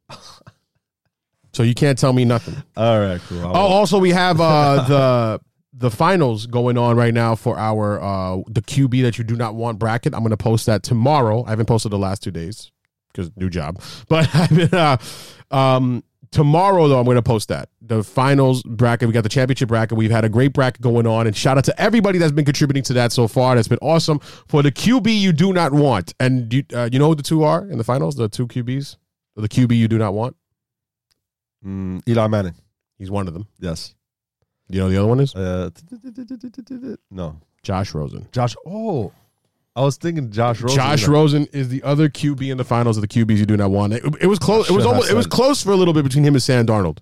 [0.10, 0.18] it.
[1.54, 2.56] so you can't tell me nothing.
[2.76, 3.44] All right, cool.
[3.46, 5.42] Oh, also we have uh, the
[5.78, 9.56] the finals going on right now for our uh, the QB that you do not
[9.56, 10.13] want bracket.
[10.13, 11.44] I'm going to post that tomorrow.
[11.46, 12.72] I haven't posted the last two days
[13.12, 14.98] because new job, but I've been, uh,
[15.52, 19.08] um, tomorrow though I'm going to post that the finals bracket.
[19.08, 19.98] We got the championship bracket.
[19.98, 22.84] We've had a great bracket going on, and shout out to everybody that's been contributing
[22.84, 23.56] to that so far.
[23.56, 26.13] That's been awesome for the QB you do not want.
[26.20, 28.16] And you, uh, you know who the two are in the finals?
[28.16, 28.98] The two QBs,
[29.36, 30.36] the QB you do not want.
[31.66, 32.56] Mm, Eli Manning.
[32.98, 33.48] He's one of them.
[33.60, 33.94] Yes.
[34.69, 35.69] You know the other one is Uh,
[37.10, 37.39] no.
[37.63, 38.27] Josh Rosen.
[38.32, 38.56] Josh.
[38.65, 39.12] Oh,
[39.75, 40.75] I was thinking Josh Rosen.
[40.77, 43.71] Josh Rosen is the other QB in the finals of the QBs you do not
[43.71, 43.93] want.
[43.93, 44.69] It, it was close.
[44.69, 45.12] It was should have almost.
[45.12, 46.99] It was said- close for a little bit between him and Sam Darnold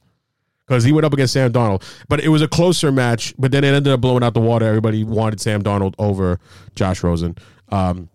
[0.67, 3.33] because he went up against Sam Darnold, but it was a closer match.
[3.37, 4.65] But then it ended up blowing out the water.
[4.65, 6.39] Everybody wanted Sam Darnold over
[6.75, 7.37] Josh Rosen.
[7.69, 8.09] Um,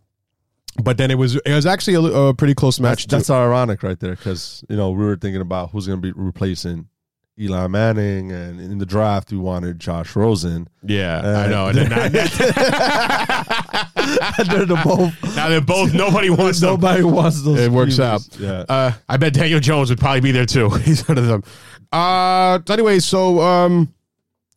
[0.83, 3.07] but then it was it was actually a, a pretty close match.
[3.07, 3.17] That's, too.
[3.17, 6.13] that's ironic right there because you know we were thinking about who's going to be
[6.15, 6.89] replacing
[7.41, 10.69] Eli Manning, and in the draft we wanted Josh Rosen.
[10.85, 11.67] yeah, Uh, I know.
[11.69, 11.89] And then
[14.49, 15.37] They're the both.
[15.37, 16.71] now they're both nobody wants them.
[16.71, 17.59] Nobody wants those.
[17.61, 18.27] It works out.
[18.39, 18.65] Yeah.
[18.69, 20.69] Uh, I bet Daniel Jones would probably be there too.
[20.85, 21.43] He's one of them.
[21.93, 23.93] Uh, anyway, so um,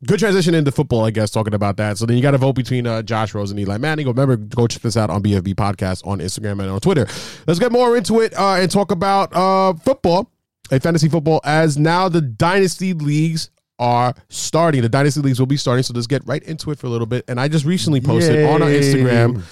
[0.06, 1.98] good transition into football, I guess, talking about that.
[1.98, 4.08] So then you got to vote between uh, Josh Rose and Eli Manning.
[4.08, 7.08] Remember, go check this out on BFB Podcast on Instagram and on Twitter.
[7.48, 10.30] Let's get more into it uh, and talk about uh, football,
[10.74, 14.82] a fantasy football, as now the dynasty leagues are starting.
[14.82, 15.84] The dynasty leagues will be starting.
[15.84, 17.26] So let's get right into it for a little bit.
[17.28, 19.44] And I just recently posted on our Instagram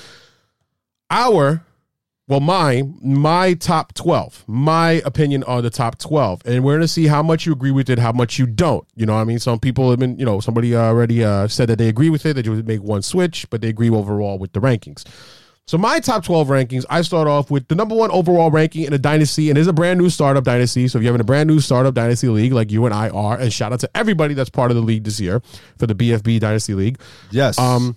[1.11, 1.63] our
[2.27, 6.87] well my my top 12 my opinion on the top 12 and we're going to
[6.87, 9.23] see how much you agree with it how much you don't you know what i
[9.25, 12.25] mean some people have been you know somebody already uh, said that they agree with
[12.25, 15.03] it that you would make one switch but they agree overall with the rankings
[15.67, 18.93] so my top 12 rankings i start off with the number one overall ranking in
[18.93, 21.47] a dynasty and it's a brand new startup dynasty so if you're having a brand
[21.47, 24.49] new startup dynasty league like you and i are and shout out to everybody that's
[24.49, 25.41] part of the league this year
[25.77, 27.57] for the bfb dynasty league Yes.
[27.59, 27.95] um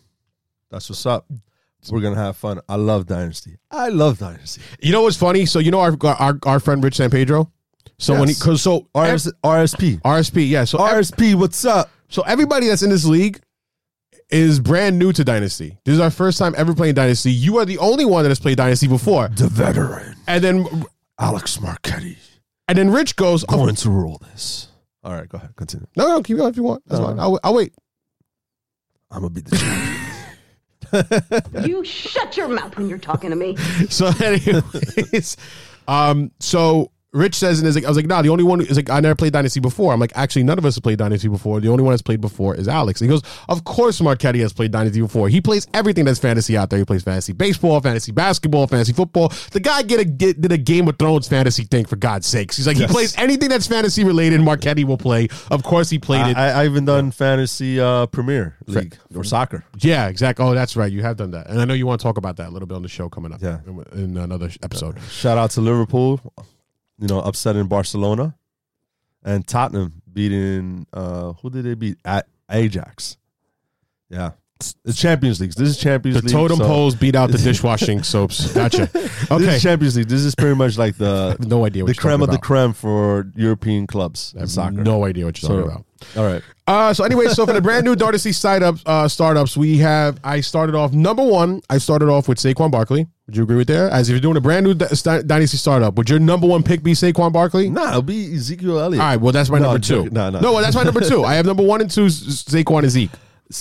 [0.70, 1.26] that's what's up.
[1.90, 2.60] We're gonna have fun.
[2.68, 3.58] I love Dynasty.
[3.70, 4.62] I love Dynasty.
[4.80, 5.44] You know what's funny?
[5.46, 7.52] So you know our our, our friend Rich San Pedro.
[7.98, 10.00] So when he because so RS, RSP.
[10.00, 11.34] RSP yeah so RSP.
[11.34, 11.90] What's up?
[12.08, 13.38] so everybody that's in this league
[14.34, 15.78] is brand new to Dynasty.
[15.84, 17.30] This is our first time ever playing Dynasty.
[17.30, 19.28] You are the only one that has played Dynasty before.
[19.28, 20.84] The veteran And then
[21.20, 22.16] Alex Marchetti
[22.66, 24.68] and then Rich goes, oh, going to rule this.
[25.04, 25.54] All right, go ahead.
[25.56, 25.86] Continue.
[25.96, 26.82] no no keep going if you want.
[26.86, 27.16] That's No, fine.
[27.16, 27.22] no.
[27.22, 27.74] I'll, I'll wait.
[29.10, 30.00] I'm gonna be the champion.
[31.68, 33.56] You shut your mouth when you're talking to me.
[33.88, 35.36] So anyways,
[35.86, 38.90] um so Rich says in his, I was like, no, the only one is like,
[38.90, 39.92] I never played Dynasty before.
[39.92, 41.60] I'm like, actually, none of us have played Dynasty before.
[41.60, 43.00] The only one that's played before is Alex.
[43.00, 45.28] And he goes, of course, Marchetti has played Dynasty before.
[45.28, 46.78] He plays everything that's fantasy out there.
[46.80, 49.32] He plays fantasy baseball, fantasy basketball, fantasy football.
[49.52, 52.56] The guy get a get, did a Game of Thrones fantasy thing for God's sakes.
[52.56, 52.90] He's like, Yes.
[52.90, 54.40] he plays anything that's fantasy related.
[54.40, 55.28] Marchetti will play.
[55.50, 56.36] Of course, he played it.
[56.36, 59.64] I, I even done fantasy uh, Premier League or soccer.
[59.78, 60.44] yeah, exactly.
[60.44, 60.90] Oh, that's right.
[60.90, 62.66] You have done that, and I know you want to talk about that a little
[62.66, 63.40] bit on the show coming up.
[63.40, 63.60] Yeah.
[63.66, 65.00] in, in another episode.
[65.10, 66.20] Shout out to Liverpool,
[66.98, 68.34] you know, upsetting Barcelona,
[69.24, 73.16] and Tottenham beating uh, who did they beat at Ajax?
[74.10, 75.52] Yeah, it's, Champions League.
[75.54, 76.32] This is Champions The League.
[76.32, 78.52] totem so- poles beat out the dishwashing soaps.
[78.52, 78.88] Gotcha.
[79.30, 79.58] Okay.
[79.58, 80.08] Champions League.
[80.08, 83.30] This is pretty much like the no idea what the creme of the creme for
[83.34, 84.72] European clubs in have soccer.
[84.72, 85.86] No idea what you're So- talking about.
[86.18, 86.42] All right.
[86.66, 90.20] Uh, so anyway, so for the brand new Dynasty startups, uh, startups, we have.
[90.22, 91.62] I started off number one.
[91.70, 93.06] I started off with Saquon Barkley.
[93.26, 93.90] Would you agree with that?
[93.92, 96.82] As if you're doing a brand new st- Dynasty startup, would your number one pick
[96.82, 97.70] be Saquon Barkley?
[97.70, 99.00] Nah, it'll be Ezekiel Elliott.
[99.02, 99.20] All right.
[99.20, 100.10] Well, that's my No, number two.
[100.10, 100.40] No, no.
[100.40, 100.52] no.
[100.52, 101.24] Well, that's my number two.
[101.24, 102.06] I have number one and two.
[102.06, 103.10] Saquon and Zeke.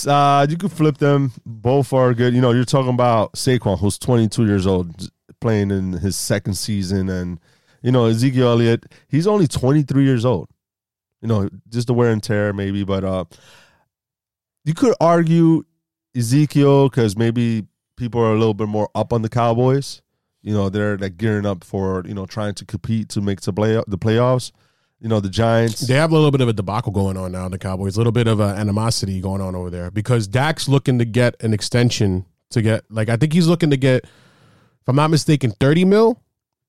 [0.06, 1.32] Uh, you could flip them.
[1.46, 2.34] Both are good.
[2.34, 7.08] You know, you're talking about Saquon, who's 22 years old, playing in his second season,
[7.08, 7.40] and
[7.82, 10.48] you know Ezekiel Elliott, he's only 23 years old.
[11.22, 13.24] You know, just the wear and tear, maybe, but uh,
[14.64, 15.64] you could argue
[16.14, 20.02] Ezekiel because maybe people are a little bit more up on the Cowboys.
[20.42, 23.52] You know, they're like gearing up for you know trying to compete to make the
[23.52, 24.52] play the playoffs.
[25.00, 25.80] You know, the Giants.
[25.80, 27.48] They have a little bit of a debacle going on now.
[27.48, 30.98] The Cowboys, a little bit of an animosity going on over there because Dak's looking
[30.98, 34.96] to get an extension to get like I think he's looking to get, if I'm
[34.96, 36.20] not mistaken, thirty mil.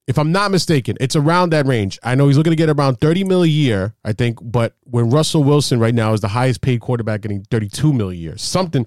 [0.07, 1.97] If I'm not mistaken, it's around that range.
[2.03, 3.95] I know he's looking to get around thirty mil a year.
[4.03, 7.69] I think, but when Russell Wilson right now is the highest paid quarterback, getting thirty
[7.69, 8.85] two mil a year, something,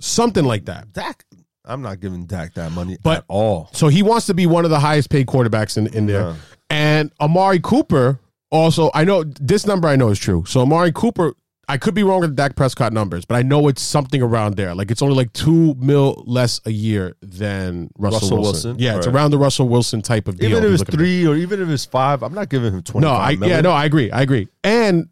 [0.00, 0.92] something like that.
[0.92, 1.24] Dak,
[1.66, 3.68] I'm not giving Dak that money But- at all.
[3.72, 6.20] So he wants to be one of the highest paid quarterbacks in, in there.
[6.22, 6.34] Yeah.
[6.70, 10.44] And Amari Cooper also, I know this number I know is true.
[10.46, 11.34] So Amari Cooper,
[11.68, 14.56] I could be wrong with the Dak Prescott numbers, but I know it's something around
[14.56, 14.74] there.
[14.74, 18.70] Like it's only like two mil less a year than Russell, Russell Wilson.
[18.70, 18.76] Wilson?
[18.78, 20.50] Yeah, it's around the Russell Wilson type of deal.
[20.50, 23.06] Even if it's three or even if it's five, I'm not giving him twenty.
[23.06, 24.10] No, I yeah, no, I agree.
[24.12, 24.48] I agree.
[24.62, 25.08] And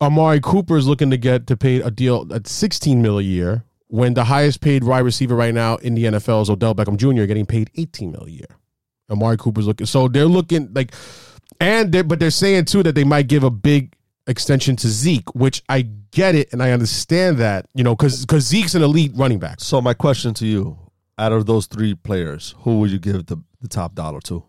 [0.00, 3.64] Amari Cooper is looking to get to pay a deal at 16 mil a year
[3.92, 7.26] when the highest paid wide receiver right now in the NFL is Odell Beckham Jr.
[7.26, 8.46] getting paid 18 mil a year.
[9.10, 10.94] Amari Cooper's looking so they're looking like
[11.60, 13.92] and they but they're saying too that they might give a big
[14.26, 18.46] extension to Zeke, which I get it and I understand that, you know, cuz cuz
[18.46, 19.60] Zeke's an elite running back.
[19.60, 20.78] So my question to you,
[21.18, 24.42] out of those three players, who would you give the, the top dollar to?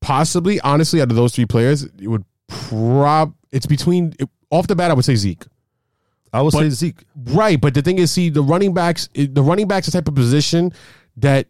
[0.00, 4.14] Possibly, honestly, out of those three players, it would prob it's between
[4.50, 5.44] off the bat I would say Zeke.
[6.34, 7.04] I would But- say Zeke.
[7.16, 10.08] Right, but the thing is, see, the running backs, the running backs, is the type
[10.08, 10.72] of position
[11.16, 11.46] that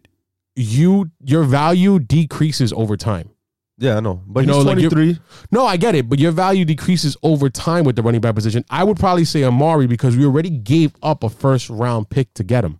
[0.55, 3.29] you your value decreases over time.
[3.77, 4.21] Yeah, I know.
[4.25, 5.19] But You know, like, you're- 23.
[5.51, 8.63] No, I get it, but your value decreases over time with the running back position.
[8.69, 12.43] I would probably say Amari because we already gave up a first round pick to
[12.43, 12.79] get him.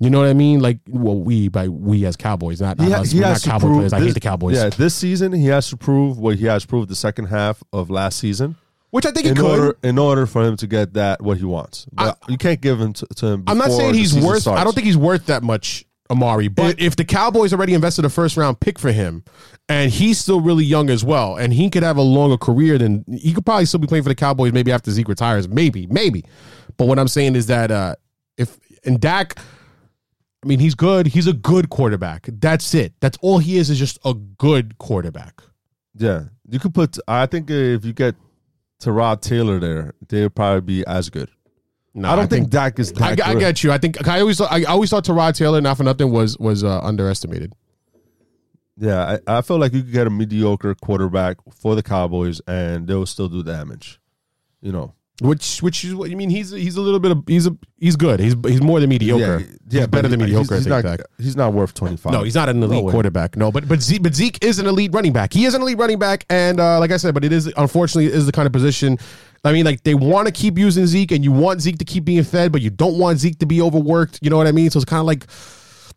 [0.00, 0.60] You know what I mean?
[0.60, 3.14] Like, well, we by we as Cowboys, not, not ha- us.
[3.14, 3.92] We're not Cowboy players.
[3.92, 4.56] I hate the Cowboys.
[4.56, 7.88] Yeah, this season he has to prove what he has proved the second half of
[7.88, 8.56] last season
[8.94, 9.44] which I think he in could.
[9.44, 11.84] order in order for him to get that what he wants.
[11.90, 13.44] But you can't give him to, to him.
[13.48, 14.42] I'm not saying he's worth.
[14.42, 14.60] starts.
[14.60, 16.46] I don't think he's worth that much, Amari.
[16.46, 19.24] But if the Cowboys already invested a first round pick for him,
[19.68, 23.04] and he's still really young as well, and he could have a longer career than
[23.08, 26.24] he could probably still be playing for the Cowboys maybe after Zeke retires, maybe, maybe.
[26.76, 27.96] But what I'm saying is that uh,
[28.38, 29.36] if and Dak,
[30.44, 31.08] I mean, he's good.
[31.08, 32.28] He's a good quarterback.
[32.28, 32.92] That's it.
[33.00, 33.70] That's all he is.
[33.70, 35.42] Is just a good quarterback.
[35.96, 36.96] Yeah, you could put.
[37.08, 38.14] I think if you get
[38.80, 41.30] Tyrod Taylor there, they'll probably be as good.
[41.94, 43.40] No, I don't think, Dak is I, that I good.
[43.40, 43.70] get you.
[43.70, 46.64] I think I always thought, I always thought Tyrod Taylor, not for nothing, was was
[46.64, 47.52] uh, underestimated.
[48.76, 52.88] Yeah, I, I feel like you could get a mediocre quarterback for the Cowboys and
[52.88, 54.00] they'll still do damage.
[54.60, 54.94] You know.
[55.20, 56.28] Which which is what you mean?
[56.28, 58.18] He's he's a little bit of he's a he's good.
[58.18, 59.46] He's he's more than mediocre.
[59.68, 60.56] Yeah, he's better than mediocre.
[60.56, 61.00] He's, he's not.
[61.18, 62.12] He's not worth twenty five.
[62.12, 62.90] No, he's not an elite way.
[62.90, 63.36] quarterback.
[63.36, 65.32] No, but but Zeke, but Zeke is an elite running back.
[65.32, 68.06] He is an elite running back, and uh, like I said, but it is unfortunately
[68.06, 68.98] it is the kind of position.
[69.44, 72.04] I mean, like they want to keep using Zeke, and you want Zeke to keep
[72.06, 74.18] being fed, but you don't want Zeke to be overworked.
[74.20, 74.70] You know what I mean?
[74.70, 75.30] So it's kind of like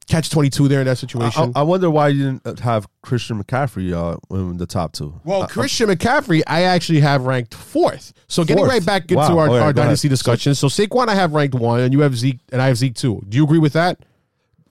[0.07, 1.51] catch twenty two there in that I, situation.
[1.55, 5.19] I wonder why you didn't have Christian McCaffrey uh, in the top two.
[5.23, 8.13] Well, Uh, Christian McCaffrey, I actually have ranked fourth.
[8.27, 9.37] So getting right back into Wow.
[9.39, 10.13] our, All right, our dynasty ahead.
[10.13, 10.55] discussion.
[10.55, 13.21] So Saquon, I have ranked one, and you have Zeke, and I have Zeke two.
[13.27, 13.99] Do you agree with that?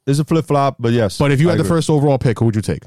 [0.07, 1.19] it's a flip flop, but yes.
[1.19, 2.85] But if you I had the first overall pick, who would you take?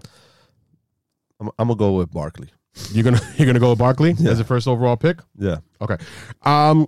[1.41, 2.47] I'm, I'm gonna go with Barkley.
[2.91, 4.31] You're gonna you're gonna go with Barkley Yeah.
[4.31, 5.19] as the first overall pick.
[5.37, 5.97] Yeah, Okay.
[6.43, 6.87] Um.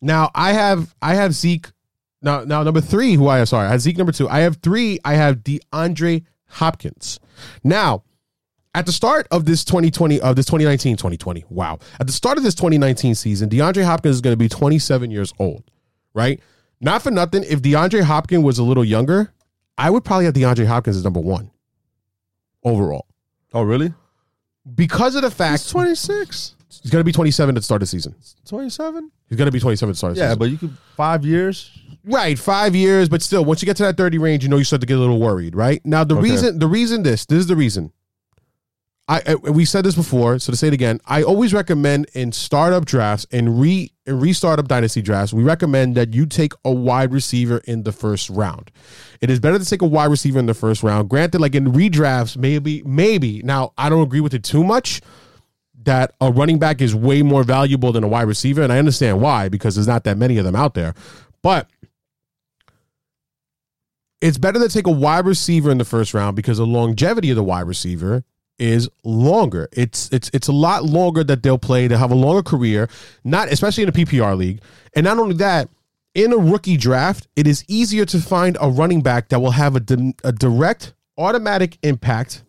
[0.00, 1.68] Now I have I have Zeke.
[2.22, 4.28] Now now number three, who I have sorry, I have Zeke number two.
[4.28, 4.98] I have three.
[5.04, 7.18] I have DeAndre Hopkins.
[7.64, 8.04] Now
[8.74, 12.44] at the start of this 2020 of this 2019 2020 wow at the start of
[12.44, 15.62] this 2019 season deandre hopkins is going to be 27 years old
[16.14, 16.40] right
[16.80, 19.30] not for nothing if deandre hopkins was a little younger
[19.76, 21.50] i would probably have deandre hopkins as number one
[22.64, 23.06] overall
[23.52, 23.92] Oh, really?
[24.74, 27.88] because of the fact He's 26, he's going to be 27 at the start of
[27.88, 28.14] the season
[28.46, 29.10] 27.
[29.28, 30.74] he's going to be 27 at the start of the Yeah, season but you could
[30.96, 31.78] five years.
[32.04, 34.64] Right, five years, but still, once you get to that thirty range, you know you
[34.64, 35.80] start to get a little worried, right?
[35.84, 36.30] Now, the Okay.
[36.30, 37.92] reason, the reason this, this is the reason.
[39.08, 42.32] I, I we said this before, so to say it again, I always recommend in
[42.32, 47.12] startup drafts and re and restartup dynasty drafts, we recommend that you take a wide
[47.12, 48.70] receiver in the first round.
[49.20, 51.08] It is better to take a wide receiver in the first round.
[51.08, 53.42] Granted, like in redrafts, maybe, maybe.
[53.42, 55.00] Now, I don't agree with it too much
[55.84, 59.20] that a running back is way more valuable than a wide receiver, and I understand
[59.20, 60.94] why because there's not that many of them out there.
[61.42, 61.68] But
[64.22, 67.36] it's better to take a wide receiver in the first round because the longevity of
[67.36, 68.24] the wide receiver
[68.58, 69.68] is longer.
[69.72, 71.88] It's it's it's a lot longer that they'll play.
[71.88, 72.88] They'll have a longer career,
[73.24, 74.62] not especially in a PPR league.
[74.94, 75.68] And not only that,
[76.14, 79.74] in a rookie draft, it is easier to find a running back that will have
[79.74, 82.44] a, di- a direct automatic impact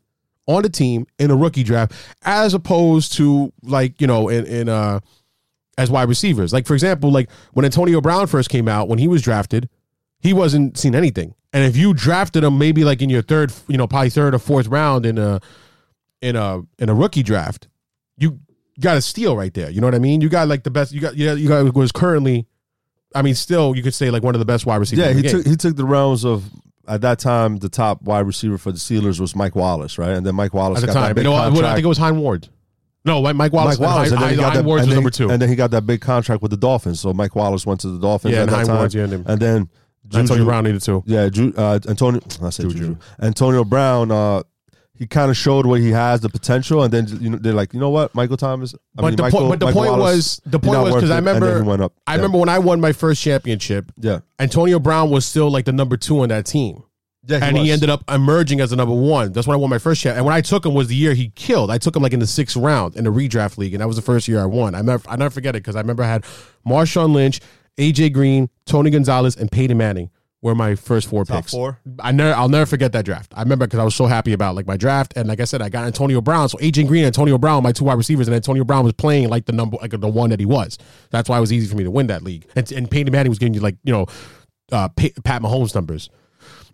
[0.45, 4.69] on the team in a rookie draft as opposed to like, you know, in in
[4.69, 4.99] uh
[5.75, 6.53] as wide receivers.
[6.53, 9.69] Like for example, like when Antonio Brown first came out when he was drafted,
[10.19, 11.33] he wasn't seen anything.
[11.53, 14.39] And if you drafted him maybe like in your third, you know, probably third or
[14.39, 15.39] fourth round in a
[16.21, 17.67] in a in a rookie draft,
[18.17, 18.39] you
[18.79, 19.69] got a steal right there.
[19.69, 20.21] You know what I mean?
[20.21, 20.91] You got like the best.
[20.91, 21.33] You got yeah.
[21.33, 22.47] You got was currently,
[23.13, 25.05] I mean, still you could say like one of the best wide receivers.
[25.05, 26.43] Yeah, he took he took the realms of
[26.87, 30.11] at that time the top wide receiver for the Steelers was Mike Wallace, right?
[30.11, 31.13] And then Mike Wallace at the time.
[31.13, 31.65] big You know, contract.
[31.65, 32.49] I think it was Hines Ward.
[33.05, 33.79] No, Mike, Wallace.
[33.79, 35.29] Mike Wallace, and and then he got Hein that, Ward and was then number two.
[35.29, 37.01] and then he got that big contract with the Dolphins.
[37.01, 38.33] So Mike Wallace went to the Dolphins.
[38.33, 39.13] Yeah, at and that Hein time.
[39.13, 39.25] End.
[39.27, 39.69] and then
[40.15, 41.03] Antonio Brown needed two.
[41.05, 42.21] Yeah, Ju, uh, Antonio.
[42.41, 42.77] I said Juju.
[42.79, 42.97] Juju.
[43.21, 44.11] Antonio Brown.
[44.11, 44.43] Uh,
[44.95, 47.73] he kind of showed what he has, the potential, and then you know they're like,
[47.73, 48.75] you know what, Michael Thomas.
[48.75, 50.93] I But mean, the Michael, point- but the Mike point Wallace, was- the point was
[50.95, 51.17] because I it.
[51.17, 51.89] And then remember- he.
[52.05, 52.15] I Yeah.
[52.17, 53.91] remember when I won my first championship.
[53.99, 56.83] Yeah, Antonio Brown was still like the number two on that team.
[57.27, 59.31] yeah, and he ended up emerging as the number one.
[59.31, 60.15] That's when I won my first shot.
[60.15, 61.71] And when I took him was the year he killed.
[61.71, 63.95] I took him like in the sixth round in the redraft league, and that was
[63.95, 64.75] the first year I won.
[64.75, 66.23] I never, I never forget it because I remember I had
[66.67, 67.39] Marshawn Lynch,
[67.77, 70.09] AJ Green, Tony Gonzalez, and Peyton Manning
[70.41, 71.51] were my first four Top picks.
[71.53, 71.79] four?
[72.01, 73.31] I never, I'll never forget that draft.
[73.35, 75.61] I remember because I was so happy about like my draft, and like I said,
[75.61, 76.49] I got Antonio Brown.
[76.49, 79.29] So AJ Green, and Antonio Brown, my two wide receivers, and Antonio Brown was playing
[79.29, 80.77] like the number, like the one that he was.
[81.11, 82.45] That's why it was easy for me to win that league.
[82.55, 84.05] And, and Peyton Manning was giving you like you know,
[84.71, 86.09] uh, Pa- Pat Mahomes numbers.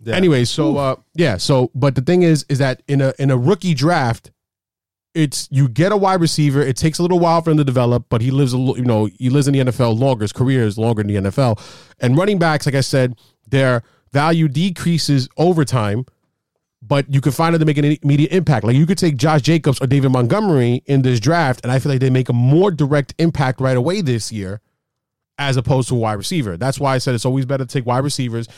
[0.06, 3.36] Anyway, so uh, yeah, so but the thing is, is that in a in a
[3.36, 4.30] rookie draft,
[5.14, 6.60] it's you get a wide receiver.
[6.60, 9.06] It takes a little while for him to develop, but he lives a you know
[9.06, 10.22] he lives in the NFL longer.
[10.22, 11.60] His career is longer in the NFL,
[12.00, 16.06] and running backs, like I said, their value decreases over time.
[16.82, 18.64] But you can find them to make an immediate impact.
[18.64, 21.92] Like you could take Josh Jacobs or David Montgomery in this draft, and I feel
[21.92, 24.62] like they make a more direct impact right away this year,
[25.36, 26.56] as opposed to a wide receiver.
[26.56, 28.48] That's why I said it's always better to take wide receivers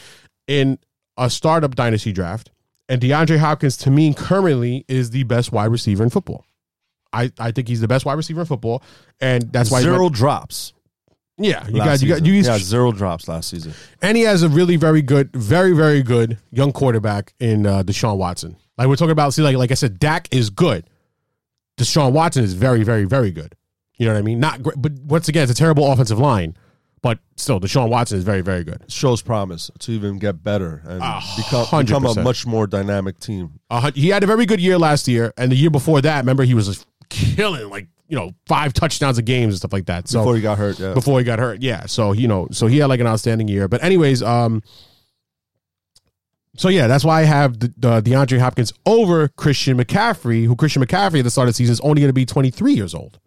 [0.47, 0.79] in
[1.17, 2.52] a startup dynasty draft.
[2.89, 6.45] And DeAndre Hopkins, to me, currently is the best wide receiver in football.
[7.13, 8.83] I, I think he's the best wide receiver in football,
[9.21, 10.73] and that's why zero went- drops.
[11.39, 12.33] yeah, you got you got you.
[12.33, 13.75] yeah, zero drops last season.
[14.01, 18.17] and he has a really very good, very very good young quarterback in uh, Deshaun
[18.17, 18.57] Watson.
[18.79, 20.89] Like we're talking about, see, like like I said, Dak is good.
[21.77, 23.55] Deshaun Watson is very very very good.
[23.99, 24.41] You know what I mean?
[24.41, 26.57] Not great, but once again, it's a terrible offensive line,
[27.03, 28.85] but still, Deshaun Watson is very very good.
[28.89, 33.59] Shows promise to even get better and A become, become a much more dynamic team.
[33.69, 36.45] Uh, he had a very good year last year, and the year before that, remember
[36.45, 40.07] he was just killing like you know five touchdowns a games and stuff like that.
[40.09, 40.95] So Before he got hurt, yeah.
[40.95, 41.87] before he got hurt, yeah.
[41.87, 43.67] So you know, so he had like an outstanding year.
[43.67, 44.63] But anyways, um,
[46.57, 50.85] so yeah, that's why I have the, the DeAndre Hopkins over Christian McCaffrey, who Christian
[50.85, 52.95] McCaffrey at the start of the season is only going to be twenty three years
[52.95, 53.19] old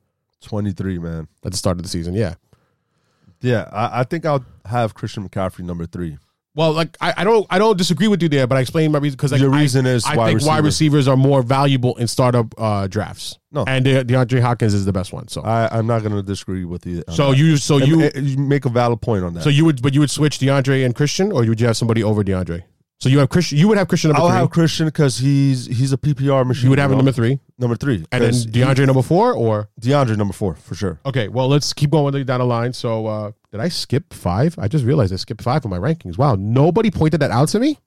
[0.41, 1.27] 23, man.
[1.43, 2.13] at the start of the season.
[2.13, 2.35] Yeah.
[3.45, 6.17] Yeah, I, I think I'll have Christian McCaffrey number three.
[6.55, 8.99] Well, like I, I don't I don't disagree with you there, but I explain my
[8.99, 11.95] reason because like, Your I- reason is I wide think wide receivers are more valuable
[11.97, 13.38] in startup uh, drafts.
[13.51, 13.65] No.
[13.67, 15.27] and De- DeAndre Hopkins is the best one.
[15.27, 17.03] So I, I'm not going to disagree with you.
[17.12, 17.38] so that.
[17.38, 19.43] you so you you make a valid point on that.
[19.43, 22.03] So you would, but you would switch DeAndre and Christian, or would you have somebody
[22.03, 22.63] over DeAndre?
[23.01, 23.58] So you have Christian.
[23.58, 24.38] You would have Christian number I'll three.
[24.39, 26.63] have Christian because he's he's a PPR machine.
[26.65, 29.70] you would have him number three, number three, and then 'cause DeAndre number four, or
[29.82, 30.99] DeAndre number four for sure.
[31.05, 31.28] okay.
[31.28, 32.72] Well, let's keep going down the line.
[32.74, 34.55] So uh, did I skip five?
[34.57, 36.17] I just realized I skipped five on my rankings.
[36.17, 37.78] Wow, nobody pointed that out to me.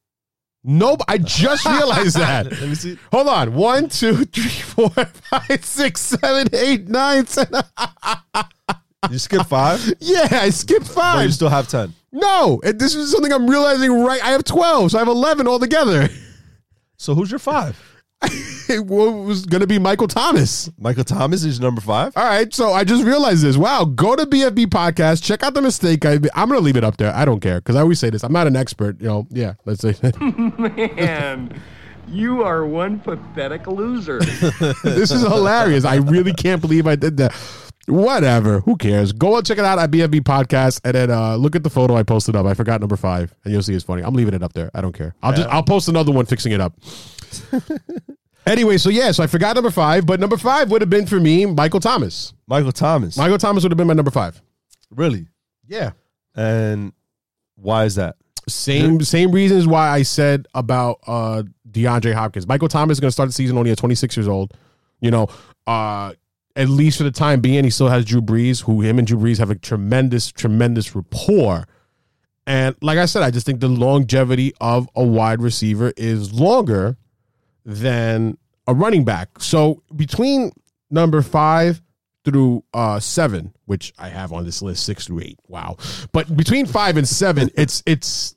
[0.62, 2.50] Nope, I just realized that.
[2.50, 2.98] Let me see.
[3.10, 3.54] Hold on.
[3.54, 4.90] One, two, three, four,
[5.30, 7.46] five, six, seven, eight, nine, ten.
[9.10, 11.26] You skip five, Yeah, I skipped but five.
[11.26, 11.94] you still have ten.
[12.12, 14.22] no, and this is something I'm realizing right.
[14.24, 16.08] I have twelve, so I have eleven altogether.
[17.00, 17.78] So who's your five?
[18.68, 20.68] it was going to be Michael Thomas.
[20.80, 22.12] Michael Thomas is number five.
[22.16, 23.56] All right, so I just realized this.
[23.56, 26.04] Wow, go to BFB podcast, check out the mistake.
[26.04, 27.14] I, I'm going to leave it up there.
[27.14, 28.24] I don't care because I always say this.
[28.24, 29.00] I'm not an expert.
[29.00, 29.54] You know, yeah.
[29.64, 31.62] Let's say Man,
[32.08, 34.18] you are one pathetic loser.
[34.82, 35.84] this is hilarious.
[35.84, 37.32] I really can't believe I did that.
[37.88, 38.60] Whatever.
[38.60, 39.12] Who cares?
[39.12, 41.96] Go and check it out at BFB podcast, and then uh, look at the photo
[41.96, 42.44] I posted up.
[42.46, 44.02] I forgot number five, and you'll see it's funny.
[44.02, 44.70] I'm leaving it up there.
[44.74, 45.14] I don't care.
[45.22, 46.74] I'll just I'll post another one fixing it up.
[48.46, 51.18] anyway, so yeah, so I forgot number five, but number five would have been for
[51.18, 52.34] me Michael Thomas.
[52.46, 53.16] Michael Thomas.
[53.16, 54.40] Michael Thomas would have been my number five.
[54.90, 55.26] really?
[55.66, 55.90] Yeah.
[56.34, 56.92] And
[57.56, 58.16] why is that?
[58.48, 62.46] Same same reasons why I said about uh DeAndre Hopkins.
[62.46, 64.54] Michael Thomas is going to start the season only at 26 years old.
[65.00, 65.28] You know,
[65.66, 66.14] uh
[66.58, 69.16] at least for the time being, he still has Drew Brees, who him and Drew
[69.16, 71.68] Brees have a tremendous, tremendous rapport.
[72.48, 76.96] And like I said, I just think the longevity of a wide receiver is longer
[77.64, 79.40] than a running back.
[79.40, 80.50] So between
[80.90, 81.80] number five
[82.24, 85.38] through uh seven, which I have on this list, six through eight.
[85.46, 85.76] Wow.
[86.12, 88.34] But between five and seven, it's it's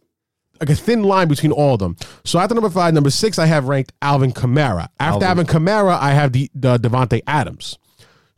[0.59, 1.95] like a thin line between all of them.
[2.23, 4.89] So after number five, number six, I have ranked Alvin Kamara.
[4.99, 5.65] After Alvin, Alvin.
[5.65, 7.79] Kamara, I have the, the Davante Adams.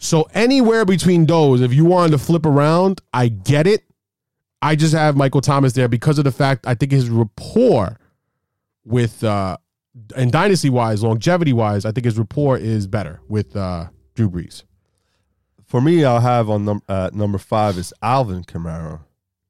[0.04, 3.86] So anywhere between those, if you wanted to flip around, I get it.
[4.62, 7.97] I just have Michael Thomas there because of the fact I think his rapport
[8.84, 9.56] with uh
[10.16, 14.64] and dynasty wise, longevity wise, I think his rapport is better with uh Drew Brees.
[15.66, 18.99] For me, I'll have on num- uh, number five is Alvin Kamara.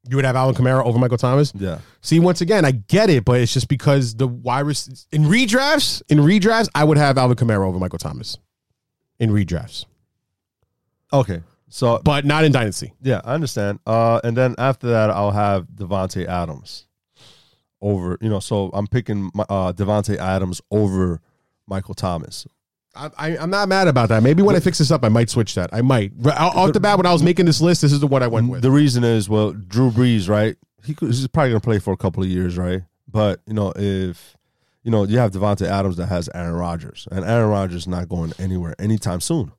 [0.08, 1.52] You would have Alvin Kamara over Michael Thomas?
[1.54, 1.80] Yeah.
[2.00, 4.76] See, once again, I get it, but it's just because the wide rec-
[5.12, 8.38] in redrafts, in redrafts, I would have Alvin Kamara over Michael Thomas
[9.18, 9.84] in redrafts,
[11.14, 11.42] Okay.
[11.68, 12.92] So, but not in dynasty.
[13.02, 13.80] yeah, I understand.
[13.86, 16.86] Uh, and then after that, I'll have Davante Adams
[17.80, 18.16] over.
[18.20, 21.20] You know, so I'm picking my- uh, Davante Adams over
[21.66, 22.46] Michael Thomas.
[22.94, 24.22] I, I, I'm not mad about that.
[24.22, 25.70] Maybe when I fix this up, I might switch that.
[25.72, 26.12] I might.
[26.16, 28.28] Right Off the bat, when I was making this list, this is the one I
[28.28, 28.62] went with.
[28.62, 30.56] The reason is, well, Drew Brees, right?
[30.84, 32.82] He could, he's probably going to play for a couple of years, right?
[33.08, 34.36] But you know, if
[34.84, 38.08] you know, you have Davante Adams that has Aaron Rodgers, and Aaron Rodgers is not
[38.08, 39.50] going anywhere anytime soon.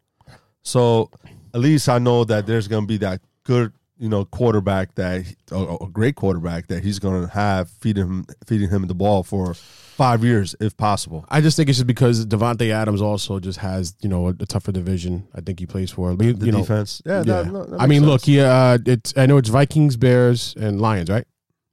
[0.61, 1.09] So
[1.55, 5.23] at least I know that there's going to be that good, you know, quarterback that
[5.51, 9.53] a, great quarterback that he's going to have feeding him feeding him the ball for
[9.53, 11.23] five years if possible.
[11.29, 14.45] I just think it's just because Davante Adams also just has you know a, a
[14.45, 15.29] tougher division.
[15.33, 16.13] I think he plays for.
[16.13, 17.19] Mean, The know, defense, yeah.
[17.19, 17.23] Yeah.
[17.23, 18.09] that- no, that I mean, sense.
[18.11, 21.25] look, he uh, it's I know it's Vikings, Bears, and Lions, right?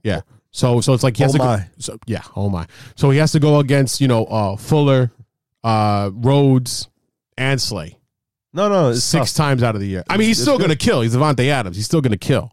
[0.05, 0.21] Yeah.
[0.53, 2.67] So so it's like he has Oh to go, so yeah, oh my.
[2.95, 5.11] So he has to go against you know uh, Fuller,
[5.65, 6.89] uh, Rhodes,
[7.37, 7.99] and Slay
[8.53, 9.37] no, no, it's six tough.
[9.47, 10.05] times out of the year.
[10.09, 11.01] I mean, he's It's still gonna kill.
[11.03, 11.77] He's Davante Adams.
[11.77, 12.53] He's still gonna kill,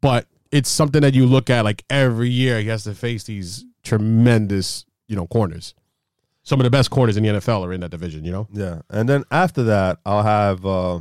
[0.00, 2.60] but it's something that you look at like every year.
[2.60, 5.74] He has to face these tremendous you know corners.
[6.42, 8.24] Some of the best corners in the NFL are in that division.
[8.24, 8.48] You know.
[8.52, 10.64] Yeah, and then after that, I'll have.
[10.66, 11.00] Uh,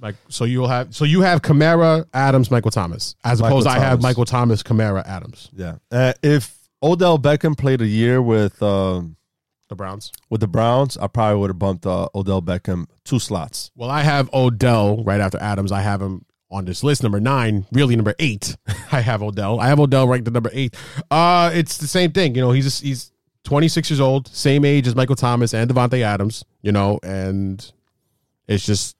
[0.00, 3.72] Like so, you'll have so you have Kamara, Adams, Michael Thomas, as Michael opposed to
[3.72, 5.76] I have Michael Thomas, Kamara, Adams, Yeah.
[5.90, 9.16] Uh, if Odell Beckham played a year with um,
[9.74, 10.12] the Browns.
[10.30, 13.70] with the Browns, I probably would have bumped uh, Odell Beckham two slots.
[13.74, 15.72] Well, I have Odell right after Adams.
[15.72, 18.56] I have him on this list, number nine, really number eight.
[18.92, 19.58] I have Odell.
[19.60, 20.76] I have Odell ranked at number eight.
[21.10, 22.34] Uh, it's the same thing.
[22.34, 23.10] You know, he's he's
[23.44, 26.44] 26 years old, same age as Michael Thomas and Davante Adams.
[26.62, 27.72] You know, and
[28.46, 28.96] it's just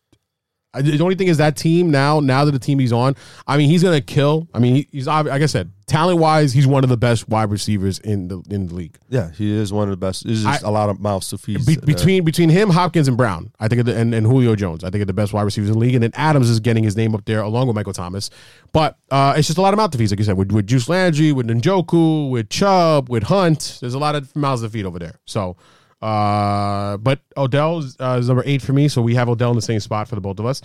[0.74, 2.20] the only thing is that team now.
[2.20, 3.14] Now that the team he's on,
[3.46, 4.48] I mean, he's gonna kill.
[4.52, 7.98] I mean, he's like I said, talent wise, he's one of the best wide receivers
[7.98, 8.96] in the in the league.
[9.08, 10.24] Yeah, he is one of the best.
[10.26, 11.64] It's just I- a lot of mouths to feed.
[11.66, 15.02] Be- between between him, Hopkins, and Brown, I think, and, and Julio Jones, I think
[15.02, 15.94] are the best wide receivers in the league.
[15.94, 18.30] And then Adams is getting his name up there along with Michael Thomas.
[18.72, 20.66] But uh, it's just a lot of mouths to feed, like you said, with, with
[20.66, 23.78] Juice Landry, with Njoku, with Chubb, with Hunt.
[23.80, 25.20] There's a lot of mouths to feed over there.
[25.26, 25.56] So,
[26.02, 28.88] uh, but Odell is, uh, is number eight for me.
[28.88, 30.60] So we have Odell in the same spot for the both of us.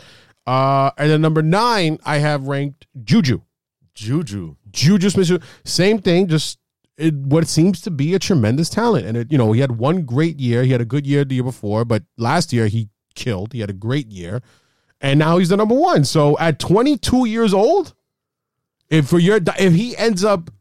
[0.47, 3.41] Uh, and then number nine, I have ranked Juju.
[3.93, 4.55] Juju.
[4.71, 6.59] Juju Smith, same thing, just
[6.97, 9.05] it, what seems to be a tremendous talent.
[9.05, 10.63] And it, you know, he had one great year.
[10.63, 13.53] He had a good year the year before, but last year he killed.
[13.53, 14.41] He had a great year,
[15.01, 16.03] and now he's the number one.
[16.03, 17.93] So at 22 years old,
[18.89, 20.51] if for your if he ends up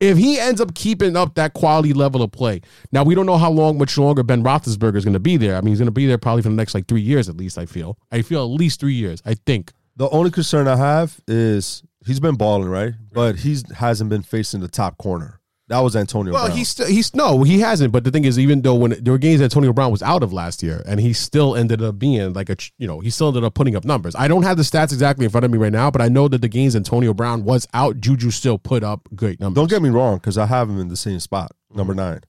[0.00, 2.60] if he ends up keeping up that quality level of play,
[2.92, 5.56] now we don't know how long, much longer Ben Roethlisberger is going to be there.
[5.56, 7.36] I mean, he's going to be there probably for the next like three years at
[7.36, 7.58] least.
[7.58, 7.98] I feel.
[8.12, 9.22] I feel at least three years.
[9.24, 9.72] I think.
[9.96, 12.94] The only concern I have is he's been balling, right?
[13.12, 15.36] But he's hasn't been facing the top corner.
[15.68, 16.56] That was Antonio Well, Brown.
[16.56, 17.92] he's still he's no, he hasn't.
[17.92, 20.32] But the thing is, even though when there were games Antonio Brown was out of
[20.32, 23.44] last year, and he still ended up being like a you know he still ended
[23.44, 24.14] up putting up numbers.
[24.16, 26.26] I don't have the stats exactly in front of me right now, but I know
[26.28, 29.60] that the games Antonio Brown was out, Juju still put up great numbers.
[29.60, 32.00] Don't get me wrong, because I have him in the same spot, number Mm-hmm.
[32.00, 32.20] nine.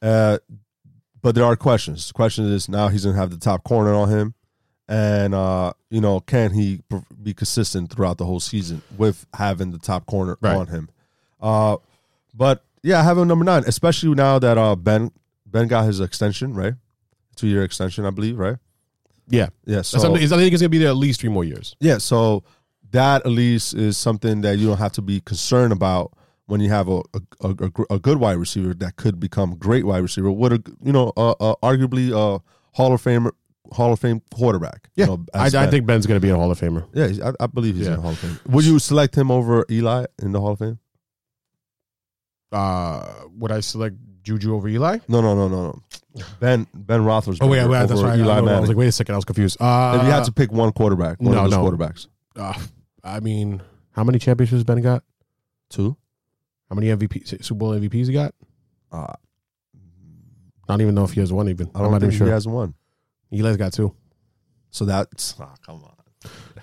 [0.00, 0.38] Uh,
[1.22, 2.06] but there are questions.
[2.06, 4.34] The question is now he's gonna have the top corner on him,
[4.88, 6.80] and uh, you know, can he
[7.22, 10.56] be consistent throughout the whole season with having the top corner Right.
[10.56, 10.88] on him?
[11.40, 11.76] Uh,
[12.34, 15.10] but yeah, I have him number nine, especially now that uh Ben
[15.46, 16.74] Ben got his extension, right?
[17.34, 18.56] Two year extension, I believe, right?
[19.28, 19.48] Yeah.
[19.64, 19.82] Yeah.
[19.82, 20.22] So I think
[20.52, 21.74] it's gonna be there at least three more years.
[21.80, 22.44] yeah, so
[22.92, 26.12] that at least is something that you don't have to be concerned about
[26.46, 29.84] when you have a a, a, a- good wide receiver that could become a great
[29.84, 32.40] wide receiver with a you know uh, uh, arguably a
[32.76, 33.28] Hall of Fame
[33.72, 34.88] Hall of Fame quarterback.
[34.94, 36.86] Yeah, you know, I, I think Ben's gonna be a Hall of Famer.
[36.92, 38.38] yeah, I, I believe he's in the Hall of Fame.
[38.48, 40.78] Would you select him over Eli in the Hall of Fame?
[42.52, 43.06] Uh,
[43.36, 44.98] would I select Juju over Eli?
[45.08, 45.82] No, no, no, no,
[46.14, 46.22] no.
[46.40, 48.18] Ben Ben Roethlisberger Oh wait, wait over that's right.
[48.18, 49.60] I, Eli I, I was like, wait a second, I was confused.
[49.60, 51.70] Uh, if you had to pick one quarterback, one no, of those no.
[51.70, 52.06] quarterbacks,
[52.36, 52.54] uh,
[53.04, 53.60] I mean,
[53.92, 55.02] how many championships Ben got?
[55.68, 55.96] two.
[56.68, 58.34] How many MVP Super Bowl MVPs he got?
[58.90, 59.12] Uh,
[60.68, 61.48] I don't even know if he has one.
[61.48, 62.26] Even I I'm don't not think even sure.
[62.26, 62.74] he has one.
[63.30, 63.94] Eli's got two.
[64.70, 65.92] So that's oh, come on.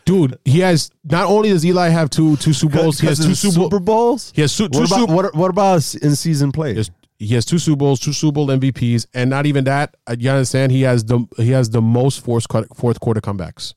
[0.05, 0.91] Dude, he has.
[1.03, 4.31] Not only does Eli have two two Super Bowls, he has two Super, Super Bowls.
[4.35, 5.13] He has two, two What about, Super.
[5.13, 6.71] what, what about in season play?
[6.71, 9.95] He has, he has two Super Bowls, two Super Bowl MVPs, and not even that.
[10.07, 10.71] uh, You understand?
[10.73, 13.73] He has the he has the most fourth quarter, fourth quarter comebacks.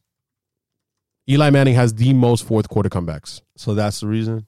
[1.28, 3.40] Eli Manning has the most fourth quarter comebacks.
[3.56, 4.46] So that's the reason.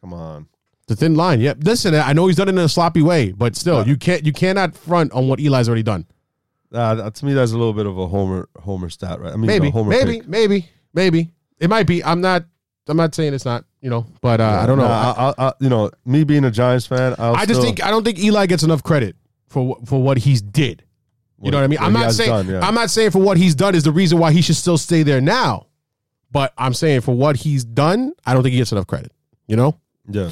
[0.00, 0.46] Come on.
[0.88, 1.40] The thin line.
[1.40, 1.58] Yep.
[1.62, 4.32] Listen, I know he's done it in a sloppy way, but still, you can't you
[4.32, 6.06] cannot front on what Eli's already done.
[6.72, 9.32] Uh, to me, that's a little bit of a homer homer stat, right?
[9.32, 10.28] I mean, Maybe, homer maybe, pick.
[10.28, 11.30] maybe, maybe.
[11.58, 12.02] It might be.
[12.04, 12.44] I'm not.
[12.88, 13.64] I'm not saying it's not.
[13.80, 14.86] You know, but uh, I don't know.
[14.88, 17.62] Nah, I, I, I, you know, me being a Giants fan, I'll I just still-
[17.62, 19.16] think I don't think Eli gets enough credit
[19.48, 20.82] for for what he's did.
[21.38, 21.78] You What- know what I mean?
[21.78, 22.60] what I'm not saying done, yeah.
[22.66, 25.02] I'm not saying for what he's done is the reason why he should still stay
[25.02, 25.66] there now.
[26.32, 29.12] But I'm saying for what he's done, I don't think he gets enough credit.
[29.46, 29.78] You know?
[30.10, 30.30] yeah.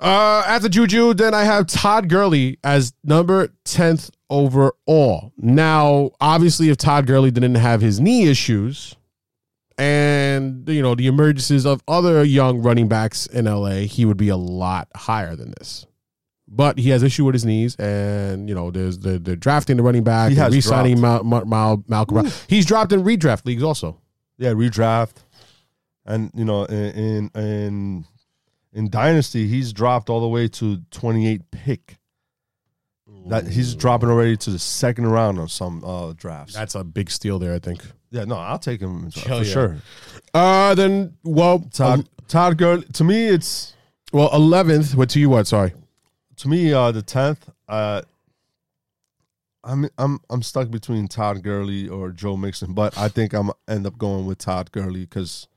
[0.00, 5.32] Uh after Juju, then I have Todd Gurley as number 10th overall.
[5.36, 8.94] Now, obviously, if Todd Gurley didn't have his knee issues
[9.78, 14.28] and you know the emergences of other young running backs in LA, he would be
[14.28, 15.86] a lot higher than this.
[16.50, 19.82] But he has issue with his knees, and you know there's the the drafting the
[19.82, 21.22] running back, He re-signing Mal.
[21.22, 22.22] Mal, Mal, Malcolm.
[22.22, 22.32] Brown.
[22.48, 24.00] He's dropped in redraft leagues also.
[24.38, 25.16] Yeah, redraft,
[26.06, 28.04] and you know, in in in,
[28.72, 31.98] in dynasty, he's dropped all the way to twenty eight pick.
[33.26, 36.54] That he's dropping already to the second round on some uh, drafts.
[36.54, 37.82] That's a big steal there, I think.
[38.10, 39.52] yeah, no, I'll take him for Hell yeah.
[39.52, 39.76] sure.
[40.32, 42.84] Uh then well Todd Todd Gurley.
[42.94, 43.74] To me, it's
[44.12, 44.94] well eleventh.
[44.94, 45.28] What to you?
[45.30, 45.46] What?
[45.46, 45.74] Sorry.
[46.36, 47.48] to me uh, the tenth.
[47.68, 48.02] Uh,
[49.64, 53.86] I'm I'm I'm stuck between Todd Gurley or Joe Mixon, but I think I'm end
[53.86, 55.48] up going with Todd Gurley because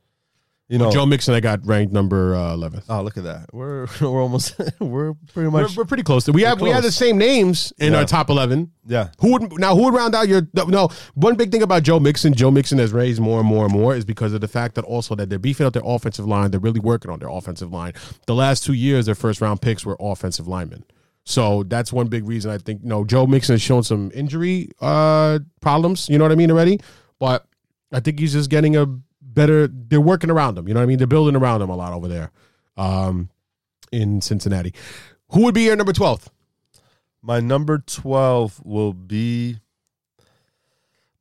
[0.72, 2.86] you know Joe Mixon, I got ranked number uh, eleventh.
[2.88, 3.52] Oh, look at that.
[3.52, 6.26] We're we're almost we're pretty we're, much we're pretty close.
[6.28, 8.00] We have we have the same names in Yeah.
[8.00, 8.72] our top eleven.
[8.86, 9.08] yeah.
[9.20, 9.76] Who would now?
[9.76, 10.48] Who would round out your?
[10.54, 12.32] No, one big thing about Joe Mixon.
[12.32, 14.84] Joe Mixon has raised more and more and more is because of the fact that
[14.86, 16.50] also that they're beefing up their offensive line.
[16.50, 17.92] They're really working on their offensive line.
[18.26, 20.84] The last two years, their first round picks were offensive linemen.
[21.24, 22.82] So that's one big reason I think.
[22.82, 26.08] No, Joe Mixon has shown some injury uh, problems.
[26.08, 26.80] You know what I mean already,
[27.18, 27.46] but
[27.92, 28.86] I think he's just getting a
[29.32, 29.68] better.
[29.68, 30.68] They're working around him.
[30.68, 30.98] You know what I mean?
[30.98, 32.30] They're building around him a lot over there
[32.76, 33.28] um,
[33.90, 34.74] in Cincinnati.
[35.30, 36.30] Who would be your number twelfth?
[37.22, 39.58] My number twelve will be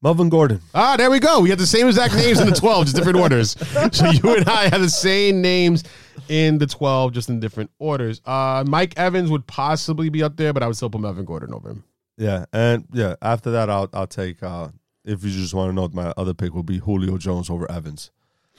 [0.01, 0.61] Melvin Gordon.
[0.73, 1.41] Ah, there we go.
[1.41, 3.55] We have the same exact names in the 12, just different orders.
[3.91, 5.83] So you and I have the same names
[6.27, 8.19] in the 12, just in different orders.
[8.25, 11.53] Uh, Mike Evans would possibly be up there, but I would still put Melvin Gordon
[11.53, 11.83] over him.
[12.17, 14.69] Yeah, and yeah, after that I'll I'll take uh
[15.05, 18.11] if you just want to know my other pick will be Julio Jones over Evans.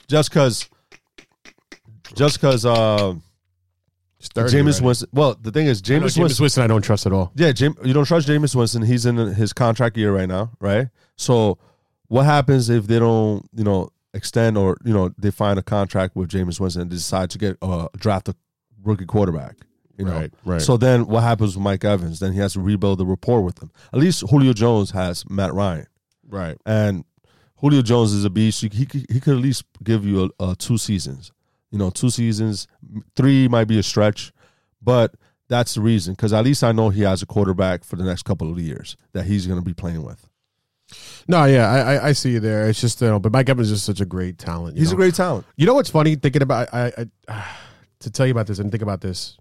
[0.08, 0.68] Just cuz
[2.14, 3.14] just cuz uh
[4.18, 4.84] It's 30 Jameis already.
[4.86, 7.32] Winston well, the thing is Jameis Winston Winston, I don't trust at all.
[7.34, 8.82] Yeah, Jam- you don't trust Jameis Winston.
[8.82, 10.88] He's in his contract year right now, right?
[11.16, 11.58] So,
[12.08, 16.14] what happens if they don't, you know, extend or you know they find a contract
[16.16, 18.34] with Jameis Winston and decide to get uh, draft a
[18.82, 19.56] rookie quarterback?
[19.98, 20.60] You know, Right, right.
[20.62, 22.18] So then, what happens with Mike Evans?
[22.18, 23.70] Then he has to rebuild the rapport with them.
[23.92, 25.86] At least Julio Jones has Matt Ryan,
[26.28, 26.56] Right.
[26.64, 27.04] and
[27.56, 28.60] Julio Jones is a beast.
[28.60, 31.30] He he, could- he could at least give you a, a two seasons.
[31.70, 32.66] You know, two seasons,
[33.16, 34.32] three might be a stretch,
[34.82, 35.14] but
[35.48, 36.14] that's the reason.
[36.14, 38.96] Because at least I know he has a quarterback for the next couple of years
[39.12, 40.28] that he's going to be playing with.
[41.26, 42.68] No, yeah, I, I, I see you there.
[42.68, 44.76] It's just, you know, but Mike Evans is just such a great talent.
[44.76, 44.94] He's know?
[44.94, 45.46] a great talent.
[45.56, 46.16] You know what's funny?
[46.16, 46.92] Thinking about I,
[47.28, 47.44] I
[48.00, 49.38] to tell you about this and think about this.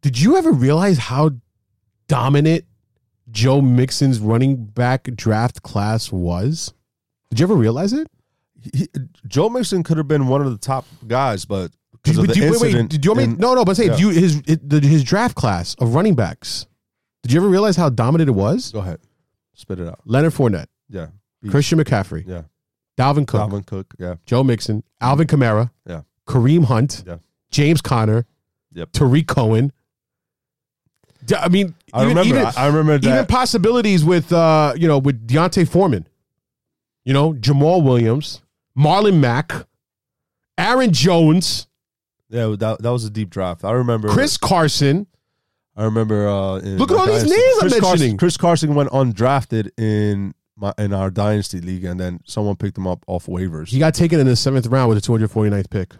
[0.00, 1.32] Did you ever realize how
[2.08, 2.64] dominant
[3.30, 6.72] Joe Mixon's running back draft class was?
[7.30, 8.08] Did you ever realize it?
[8.74, 8.88] He,
[9.26, 12.34] Joe Mixon could have been one of the top guys, but because Did, of the
[12.34, 13.24] do you- wait, wait, did you want me?
[13.34, 13.96] in- no, no, but say Yeah.
[13.96, 16.66] do you, his his draft class of running backs
[17.22, 18.72] Did you ever realize how dominant it was?
[18.72, 19.00] Go ahead,
[19.54, 20.00] spit it out.
[20.04, 21.06] Leonard Fournette, Yeah.
[21.48, 22.42] Christian McCaffrey, Yeah,
[22.98, 23.94] Dalvin Cook, Dalvin Cook.
[23.98, 26.02] Yeah, Joe Mixon, Alvin Kamara, Yeah.
[26.26, 27.16] Kareem Hunt, Yeah.
[27.50, 28.26] James Conner,
[28.72, 28.92] Yep.
[28.92, 29.72] Tarik Cohen.
[31.38, 32.38] I mean, I even, remember.
[32.40, 36.06] even, I, remember even possibilities with uh, you know, with D'Onta Foreman,
[37.04, 38.42] you know, Jamaal Williams,
[38.76, 39.52] Marlon Mack,
[40.58, 41.66] Aaron Jones,
[42.28, 43.64] yeah, that that was a deep draft.
[43.64, 45.06] I remember Chris Carson.
[45.76, 46.28] I remember.
[46.28, 47.98] Uh, in Look at all these dynasty- names I'm Chris mentioning.
[47.98, 52.76] Carson, Chris Carson went undrafted in my in our dynasty league, and then someone picked
[52.78, 53.68] him up off waivers.
[53.68, 55.94] He got taken in the seventh round with the 249th pick.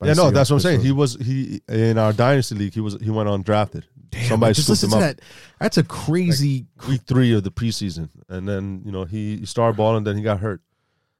[0.00, 0.80] By yeah, no, that's what I'm saying.
[0.80, 2.74] So- He was he in our dynasty league.
[2.74, 3.84] He was he went undrafted.
[4.10, 5.20] Damn, Somebody just listen him to up that.
[5.60, 6.66] That's a crazy.
[6.88, 10.22] week three of the preseason, and then you know he, he started balling, then he
[10.22, 10.62] got hurt.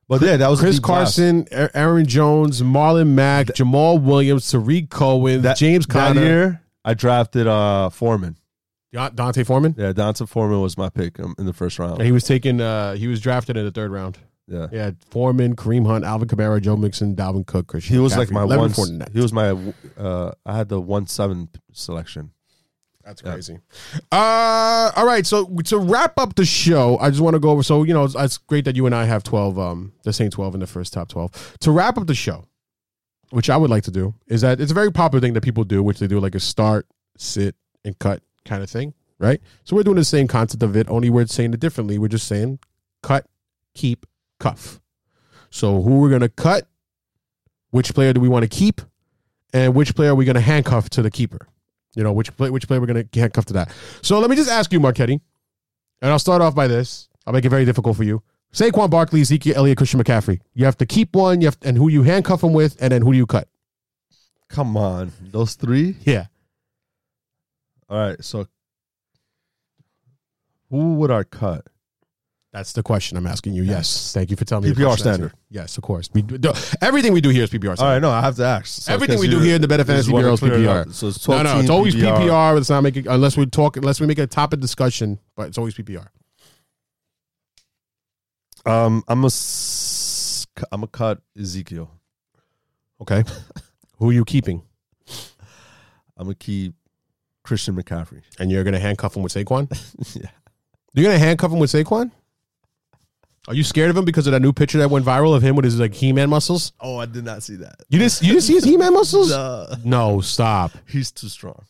[0.09, 1.16] But yeah, that was a Chris deep blast.
[1.18, 6.62] Carson, A- Aaron Jones, Marlon Mack, Jamaal Williams, Tarik Cohen, That, James that Conner, year,
[6.85, 8.37] I drafted uh Foreman.
[8.95, 9.74] D'Onta Foreman.
[9.76, 11.99] Yeah, D'Onta Foreman was my pick um, in the first round.
[11.99, 12.59] And he was taken.
[12.61, 14.16] Uh, he was drafted in the third round.
[14.49, 17.94] Yeah, Yeah, Foreman, Kareem Hunt, Alvin Kamara, Joe Mixon, Dalvin Cook, Christian.
[17.96, 18.72] he was like my one.
[19.12, 19.51] He was my.
[19.96, 22.30] Uh, I had the one seven selection.
[23.05, 23.59] That's crazy.
[24.12, 25.26] Uh, all right.
[25.26, 27.62] So to wrap up the show, I just want to go over.
[27.62, 29.59] So you know, it's, it's great that you and I have twelve.
[29.59, 31.57] Um, the same twelve in the first top twelve.
[31.61, 32.44] To wrap up the show,
[33.30, 35.64] which I would like to do, is that it's a very popular thing that people
[35.64, 36.86] do, which they do like a start,
[37.16, 39.40] sit, and cut kind of thing, right?
[39.64, 41.96] So we're doing the same concept of it, only we're saying it differently.
[41.99, 42.59] We're just saying
[43.03, 43.26] cut,
[43.74, 44.05] keep,
[44.39, 44.80] cuff.
[45.51, 46.68] So who we're gonna cut,
[47.70, 48.80] which player do we want to keep,
[49.53, 51.49] and which player are we gonna handcuff to the keeper?
[51.95, 53.72] You know, which play, which player we're going to handcuff to that.
[54.03, 55.20] So let me just ask you, Marchetti,
[56.01, 57.09] and I'll start off by this.
[57.26, 58.22] I'll make it very difficult for you.
[58.53, 60.41] Saquon Barkley, Ezekiel Elliott, Christian McCaffrey.
[60.55, 63.03] You have to keep one, you have and who you handcuff him with, and then
[63.03, 63.49] who do you cut?
[64.49, 65.97] Come on, those three.
[66.05, 66.26] Yeah.
[67.91, 68.47] All right, so
[70.70, 71.66] who would I cut?
[72.53, 73.62] That's the question I'm asking you.
[73.62, 74.12] Yes.
[74.14, 74.74] Thank you for telling me.
[74.74, 75.32] PPR standard.
[75.51, 76.09] Yes, of course.
[76.14, 77.92] We do, everything we do here is PPR All standard.
[77.92, 78.82] right, no, I have to ask.
[78.84, 80.92] So, Everything we do here in the Better Fantasy Bureau is PPR.
[80.94, 82.55] So it's No, 12 no, it's team always PPR.
[82.55, 85.59] Let's not make it unless we talk unless we make a topic discussion, but it's
[85.59, 86.07] always PPR.
[88.64, 89.30] Um, I'm a,
[90.72, 91.90] I'm a cut Ezekiel.
[93.01, 93.24] Okay.
[93.99, 94.62] who are you keeping?
[96.16, 96.74] I'm gonna keep
[97.44, 98.22] Christian McCaffrey.
[98.38, 99.68] And you're gonna handcuff him with Saquon?
[100.20, 100.30] yeah.
[100.94, 102.11] You're gonna handcuff him with Saquon?
[103.49, 105.57] Are you scared of him because of that new picture that went viral of him
[105.57, 106.72] with his like He-Man muscles?
[106.80, 107.76] Oh, I did not see that.
[107.88, 109.32] You didn't you didn't see his He-Man muscles?
[109.32, 110.72] Uh, No, stop.
[110.86, 111.64] he's too strong.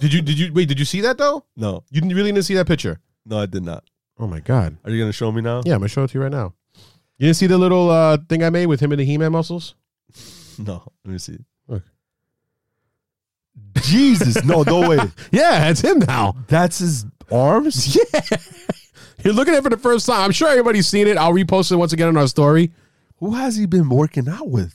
[0.00, 1.44] Did you did you wait, did you see that though?
[1.54, 2.98] No, You didn't really didn't see that picture.
[3.26, 3.84] no, I did not.
[4.18, 4.78] Oh my god.
[4.84, 5.60] Are you gonna show me now?
[5.66, 6.54] Yeah, I'm gonna show it to you right now.
[7.18, 9.74] You didn't see the little uh, thing I made with him and the He-Man muscles?
[10.58, 11.38] No, let me see.
[11.68, 11.84] Look.
[13.82, 14.98] Jesus, no, no way.
[15.30, 16.34] Yeah, it's him now.
[16.48, 17.96] That's his arms.
[18.14, 18.20] Yeah.
[19.24, 20.20] You're looking at it for the first time.
[20.22, 21.16] I'm sure everybody's seen it.
[21.16, 22.72] I'll repost it once again on our story.
[23.20, 24.74] Who has he been working out with?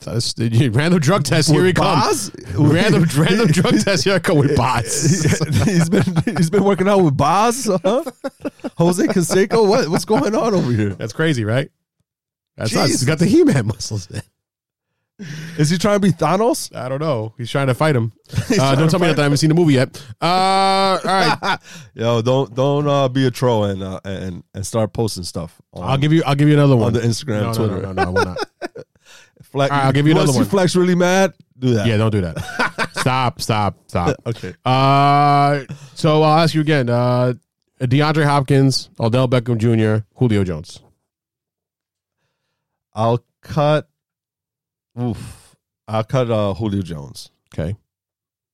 [0.59, 1.49] The random drug test.
[1.49, 2.29] Here With he comes.
[2.55, 4.03] Random random drug test.
[4.03, 5.23] Here I come with bots.
[5.63, 6.03] he's been
[6.37, 8.03] he's been working out with Boz, huh?
[8.77, 9.65] Jose Canseco.
[9.65, 10.89] What what's going on over here?
[10.89, 11.71] That's crazy, right?
[12.57, 12.81] That's us.
[12.89, 13.07] He's Jesus.
[13.07, 14.09] got the He-Man muscles.
[15.57, 16.75] Is he trying to be Thanos?
[16.75, 17.33] I don't know.
[17.37, 18.13] He's trying to fight him.
[18.59, 20.03] Uh, don't tell me that I haven't seen the movie yet.
[20.21, 21.59] Uh, all right,
[21.93, 25.59] Yo, don't don't uh, be a troll and uh, and and start posting stuff.
[25.73, 26.23] On, I'll give you.
[26.25, 27.81] I'll give you another one on the Instagram, no, no, Twitter.
[27.81, 28.37] No, no, no, we're not.
[29.43, 30.45] Flex, right, I'll give you another you one.
[30.45, 31.87] flex really mad, do that.
[31.87, 32.89] Yeah, don't do that.
[32.93, 34.15] stop, stop, stop.
[34.25, 34.53] Okay.
[34.65, 35.61] Uh,
[35.95, 36.89] so I'll ask you again.
[36.89, 37.33] Uh,
[37.81, 40.79] DeAndre Hopkins, Odell Beckham Jr., Julio Jones.
[42.93, 43.89] I'll cut.
[45.01, 45.55] Oof.
[45.87, 47.29] I'll cut uh, Julio Jones.
[47.53, 47.75] Okay.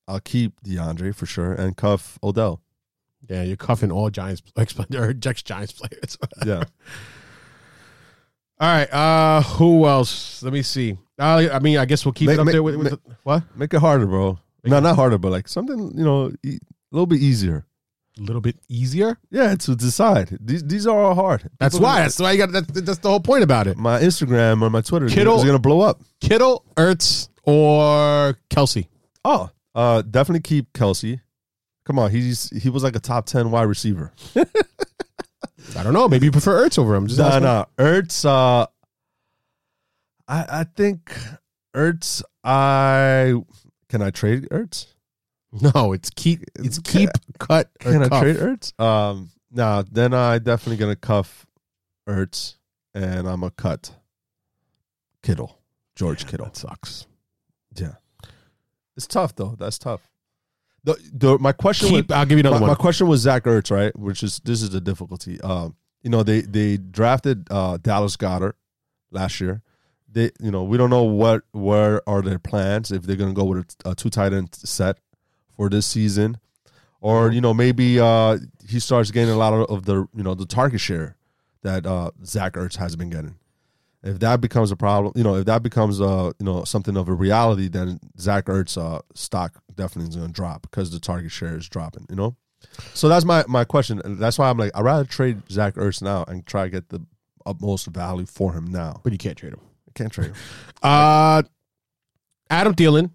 [0.07, 2.61] I'll keep DeAndre for sure and cuff Odell.
[3.29, 4.41] Yeah, you're cuffing all Giants
[4.95, 6.17] or Jets Giants players.
[6.45, 6.63] Yeah.
[8.59, 8.91] all right.
[8.91, 10.41] Uh, who else?
[10.43, 10.97] Let me see.
[11.17, 13.03] Uh, I mean, I guess we'll keep Make- it up make- there with, with make-
[13.03, 13.43] the, what?
[13.55, 14.39] Make it harder, bro.
[14.63, 17.65] Make no, it- not harder, but like something you know, e- a little bit easier.
[18.19, 19.17] A little bit easier.
[19.31, 20.37] Yeah, to decide.
[20.41, 21.49] These these are all hard.
[21.57, 22.01] That's why.
[22.01, 22.51] That's why you got.
[22.51, 23.77] That's, that's the whole point about it.
[23.77, 26.01] my Instagram or my Twitter is Kittle- gonna- is gonna blow up.
[26.19, 28.87] Kittle, Ertz, or Kelce.
[29.23, 31.21] Oh, uh, definitely keep Kelce.
[31.85, 34.11] Come on, he's he was like a top ten wide receiver.
[34.35, 36.07] I don't know.
[36.09, 37.07] Maybe you prefer Ertz over him.
[37.07, 37.43] Just No, asking.
[37.43, 38.25] no, Ertz.
[38.25, 38.67] Uh,
[40.27, 41.11] I I think
[41.75, 42.21] Ertz.
[42.43, 43.33] I
[43.89, 44.87] can I trade Ertz?
[45.51, 46.43] No, it's keep.
[46.55, 48.21] It's keep, cut, Can I cuff.
[48.21, 48.79] trade Ertz?
[48.79, 49.83] Um, nah.
[49.91, 51.45] Then I definitely gonna cuff
[52.07, 52.55] Ertz,
[52.93, 53.91] and I'm gonna cut
[55.23, 55.59] Kittle,
[55.95, 56.45] George Kittle.
[56.45, 57.07] That sucks.
[57.75, 57.95] Yeah,
[58.95, 59.55] it's tough though.
[59.57, 60.01] That's tough.
[60.83, 62.09] the, the my question Keep.
[62.09, 62.69] was, I'll give you another my, one.
[62.69, 63.97] my question was Zach Ertz, right?
[63.97, 65.41] Which is this is the difficulty.
[65.41, 68.53] Um, you know, they they drafted uh, Dallas Goedert
[69.11, 69.61] last year.
[70.11, 73.35] They, you know, we don't know what where are their plans if they're going to
[73.35, 74.97] go with a, a two tight end set
[75.59, 76.37] for this season,
[77.01, 80.33] or you know maybe uh, he starts getting a lot of, of the you know
[80.33, 81.17] the target share
[81.63, 83.35] that uh, Zach Ertz has been getting.
[84.01, 87.09] If that becomes a problem, you know, if that becomes uh, you know something of
[87.09, 91.29] a reality, then Zach Ertz uh, stock definitely is going to drop because the target
[91.29, 92.05] share is dropping.
[92.09, 92.37] You know,
[92.93, 96.01] so that's my my question, and that's why I'm like I'd rather trade Zach Ertz
[96.01, 97.05] now and try to get the
[97.45, 99.01] utmost value for him now.
[99.03, 99.61] but you can't trade him.
[99.89, 100.35] I can't trade him.
[100.81, 101.43] Uh,
[102.49, 103.11] Adam Thielen,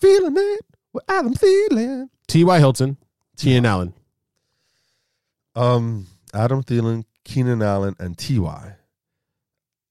[0.00, 2.08] Feeling it with Adam Thielen.
[2.28, 2.58] T.Y.
[2.58, 2.96] Hilton,
[3.36, 3.94] Keenan Allen.
[5.54, 8.76] Um, Adam Thielen, Keenan Allen, and Ty.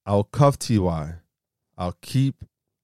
[0.06, 1.16] I'll cuff Ty.
[1.78, 2.36] I'll keep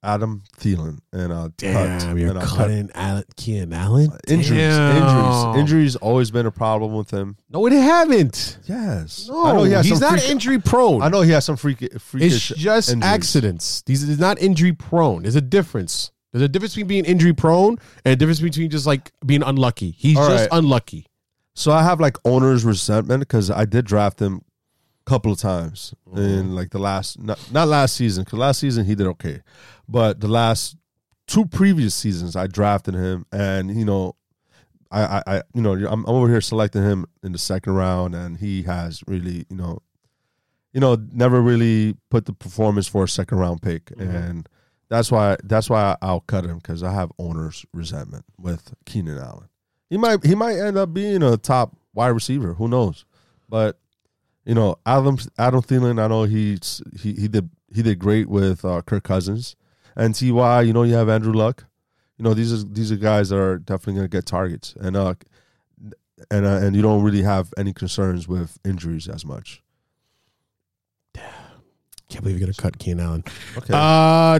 [0.03, 1.57] Adam Thielen, and I'll cut.
[1.59, 2.57] Damn, you're and I'll cut.
[2.57, 4.11] cutting Allen, Keenan Allen.
[4.27, 4.97] Injuries, Damn.
[4.97, 5.95] injuries, injuries.
[5.95, 7.37] Always been a problem with him.
[7.49, 8.59] No, it haven't.
[8.65, 11.01] Yes, No, I know he has he's not freak- injury prone.
[11.01, 11.81] I know he has some freak.
[11.81, 13.03] It's just injuries.
[13.11, 13.81] accidents.
[13.83, 15.23] These is not injury prone.
[15.23, 16.11] There's a difference.
[16.35, 19.91] There's a difference between being injury prone and a difference between just like being unlucky.
[19.91, 20.59] He's All just right.
[20.59, 21.07] unlucky.
[21.53, 24.41] So I have like owner's resentment because I did draft him
[25.07, 26.19] a couple of times mm-hmm.
[26.19, 29.43] in like the last not, not last season because last season he did okay,
[29.87, 30.75] but the last
[31.25, 34.17] two previous seasons I drafted him and you know
[34.91, 38.35] I I, you know I'm, I'm over here selecting him in the second round and
[38.35, 39.81] he has really you know
[40.73, 44.13] you know never really put the performance for a second round pick mm-hmm.
[44.13, 44.49] and
[44.89, 49.49] that's why that's why I'll cut him because I have owner's resentment with Keenan Allen.
[49.89, 52.53] He might he might end up being a top wide receiver.
[52.55, 53.05] Who knows?
[53.49, 53.79] But
[54.45, 56.01] you know, Adam Adam Thielen.
[56.03, 59.55] I know he's he he did he did great with uh, Kirk Cousins
[59.95, 60.61] and Ty.
[60.61, 61.65] You know, you have Andrew Luck.
[62.17, 64.95] You know, these are these are guys that are definitely going to get targets, and
[64.95, 65.15] uh,
[66.31, 69.61] and uh, and you don't really have any concerns with injuries as much.
[72.09, 73.23] Can't believe you're gonna cut Keenan Allen.
[73.57, 74.39] Okay, Uh,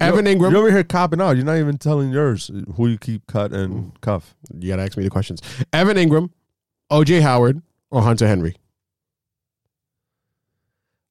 [0.00, 0.50] Evan Engram.
[0.50, 1.36] You're over here copping out.
[1.36, 4.00] You're not even telling yours who you keep cut and mm.
[4.00, 4.34] cuff.
[4.58, 5.40] You gotta ask me the questions.
[5.72, 6.30] Evan Engram,
[6.90, 8.56] OJ Howard, or Hunter Henry.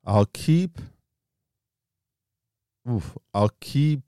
[0.06, 0.80] I'll keep.
[2.90, 4.02] Oof, I'll keep.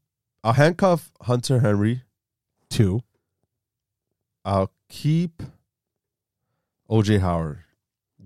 [0.44, 2.04] I'll handcuff Hunter Henry.
[2.70, 3.02] Two.
[4.46, 5.44] I'll keep
[6.90, 7.64] OJ Howard.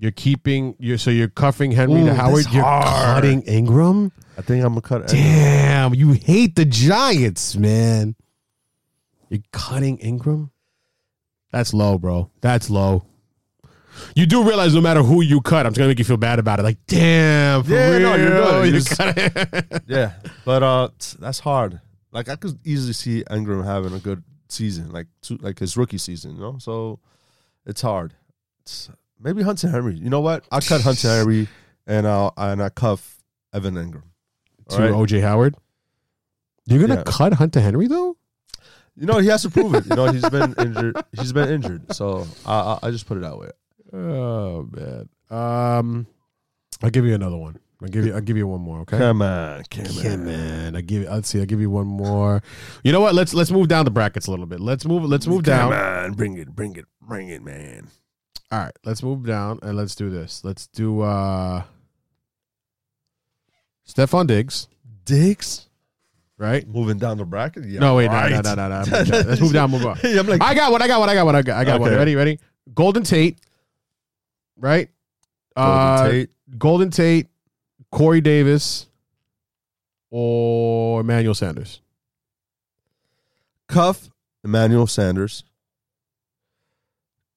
[0.04, 0.76] You're keeping.
[0.80, 2.46] You're so you're cuffing Henry Ooh, to Howard.
[2.52, 3.24] You're hard.
[3.24, 4.12] cutting Engram.
[4.38, 5.08] I think I'm gonna cut.
[5.08, 8.14] Damn, you hate the Giants, man.
[9.30, 10.50] You're cutting Engram.
[11.54, 12.30] That's low, bro.
[12.42, 13.06] That's low.
[14.14, 16.38] You do realize no matter who you cut, I'm just gonna make you feel bad
[16.38, 16.64] about it.
[16.64, 18.68] Like, damn, for Yeah, real, no, you're good.
[18.68, 19.84] you You just- cut.
[19.88, 21.80] Yeah, but uh, that's hard.
[22.12, 25.98] Like I could easily see Ingram having a good season, like two, like his rookie
[25.98, 26.36] season.
[26.36, 27.00] You know, so
[27.66, 28.16] it's hard.
[28.64, 28.90] It's,
[29.24, 29.96] maybe Hunter Henry.
[29.96, 30.46] You know what?
[30.52, 31.48] I cut Hunter Henry
[31.88, 33.18] and I'll and I cuff
[33.54, 34.04] Evan Engram.
[34.70, 34.92] All to right?
[34.92, 35.56] OJ Howard.
[36.66, 37.04] You're gonna Yeah.
[37.06, 38.18] cut Hunter Henry though?
[38.96, 39.86] You know he has to prove it.
[39.88, 40.98] You know he's been injured.
[41.18, 41.94] He's been injured.
[41.96, 42.54] So I
[42.84, 43.50] I, I just put it that way.
[43.92, 45.10] Oh man.
[45.30, 46.08] Um,
[46.82, 47.58] I'll give you another one.
[47.82, 48.14] I'll give you.
[48.14, 48.80] I'll give you one more.
[48.82, 48.98] Okay.
[48.98, 49.92] Come on, come on.
[49.94, 50.76] Yeah, man.
[50.76, 51.04] I give.
[51.04, 51.40] Let's see.
[51.40, 52.42] I'll give you one more.
[52.84, 53.14] You know what?
[53.14, 54.60] Let's let's move down the brackets a little bit.
[54.62, 55.04] Let's move.
[55.04, 55.72] Let's move down.
[55.72, 57.88] Come on, bring it, bring it, bring it, man.
[58.54, 58.78] All right.
[58.86, 60.44] Let's move down and let's do this.
[60.44, 61.64] Let's do uh
[63.88, 64.68] Stefon Diggs.
[65.06, 65.68] Diggs
[66.38, 66.68] Right.
[66.68, 67.66] moving down the bracket.
[67.66, 68.10] Yeah, no wait.
[68.10, 68.30] right.
[68.30, 69.20] No, no, no, no, no.
[69.22, 69.72] Let's move down.
[69.72, 69.98] Move on.
[70.04, 70.84] I'm like, I got one.
[70.84, 71.10] I got one.
[71.10, 71.36] I got one.
[71.36, 71.92] I got, I got one.
[71.92, 72.16] Ready?
[72.16, 72.40] Ready?
[72.76, 73.40] Golden Tate.
[74.56, 74.90] Right.
[75.58, 76.30] Golden uh, Tate.
[76.56, 77.28] Golden Tate,
[77.92, 78.86] Corey Davis,
[80.12, 81.82] or Emmanuel Sanders.
[83.68, 84.10] cuff
[84.44, 85.44] Emmanuel Sanders.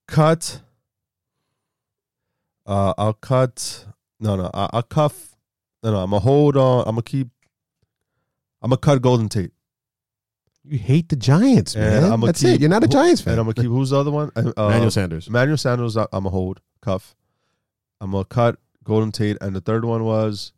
[0.09, 0.61] Cut.
[2.67, 3.87] Uh, I'll cut.
[4.21, 5.37] No, no, I, I'll cuff.
[5.83, 6.81] No, no, I'm gonna hold on.
[6.81, 7.29] I'm gonna keep.
[8.63, 9.53] I'm gonna cut Golden Tate,
[10.65, 12.03] You hate the Giants, man.
[12.05, 12.61] I'ma That's keep- it.
[12.61, 13.33] You're not a Giants fan.
[13.35, 13.67] and I'm gonna keep.
[13.71, 14.33] Who's the other one?
[14.35, 15.29] Uh, Emmanuel Sanders.
[15.29, 15.97] Emmanuel Sanders.
[15.97, 17.15] I- I'm gonna hold cuff.
[18.01, 20.53] I'm gonna cut Golden Tate, and the third one was.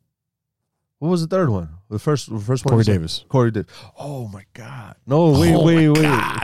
[1.00, 1.68] What was the third one?
[1.90, 2.70] The first, the first one.
[2.72, 2.92] Corey you said?
[2.94, 3.24] Davis.
[3.28, 3.70] Corey Davis.
[3.98, 4.96] Oh my god!
[5.06, 6.02] No, wait, Oh wait, wait.
[6.02, 6.42] God.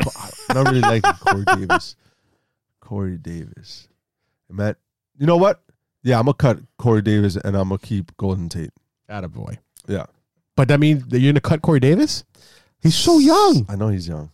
[0.50, 1.96] I'm not really liking Corey Davis.
[2.80, 3.88] Corey Davis.
[4.50, 4.76] Matt,
[5.18, 5.60] you know what?
[6.02, 8.70] Yeah, I'm gonna cut Corey Davis and I'm gonna keep Golden Tate.
[9.08, 9.58] Attaboy.
[9.86, 10.06] Yeah,
[10.56, 12.24] But that means that you're to cut Corey Davis?
[12.80, 13.66] He's so young.
[13.68, 14.30] I know he's young.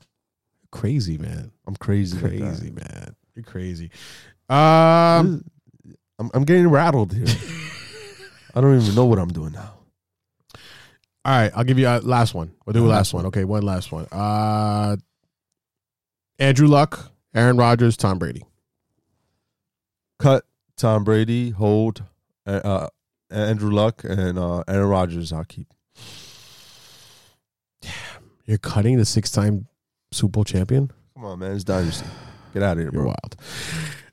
[0.73, 1.51] Crazy, man.
[1.67, 2.17] I'm crazy.
[2.19, 2.29] that.
[2.29, 3.17] Crazy, man.
[3.35, 3.91] You're crazy.
[4.49, 5.45] Um,
[6.19, 7.27] I'm, I'm getting rattled here.
[8.55, 9.75] I don't even know what I'm doing now.
[11.25, 12.53] all right, I'll give you a last one.
[12.67, 13.27] We'll do a last one.
[13.27, 14.07] Okay, one last one.
[14.11, 14.97] Uh,
[16.39, 18.45] Andrew Luck, Aaron Rodgers, Tom Brady.
[20.19, 20.45] Cut
[20.81, 22.05] Tom Brady, hold
[22.47, 22.89] uh,
[23.31, 25.31] Andrew Luck, and uh, Aaron Rodgers.
[25.31, 25.67] I'll keep.
[28.47, 29.67] You're cutting the six-time
[30.11, 30.91] Super Bowl champion.
[31.15, 31.53] Come on, man.
[31.53, 32.07] It's dynasty.
[32.55, 33.09] Get out of here, You're bro.
[33.09, 33.37] wild.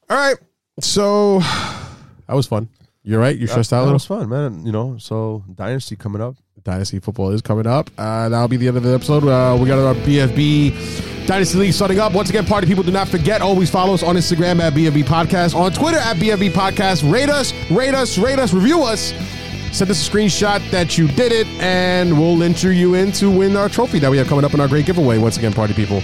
[0.09, 0.35] All right,
[0.81, 1.39] so
[2.27, 2.67] that was fun.
[3.01, 3.37] You're right.
[3.37, 4.65] You're stressed out a That was fun, man.
[4.65, 6.35] You know, so dynasty coming up.
[6.67, 7.89] Dynasty football is coming up.
[7.97, 9.23] Uh, that'll be the end of the episode.
[9.23, 12.11] Uh, we got our BFB Dynasty League starting up.
[12.11, 15.55] Once again, party people, do not forget, always follow us on Instagram at BFB Podcast,
[15.55, 17.09] on Twitter at BFB Podcast.
[17.09, 19.13] Rate us, rate us, rate us, review us.
[19.71, 23.55] Send us a screenshot that you did it, and we'll enter you in to win
[23.55, 25.17] our trophy that we have coming up in our great giveaway.
[25.17, 26.01] Once again, party people.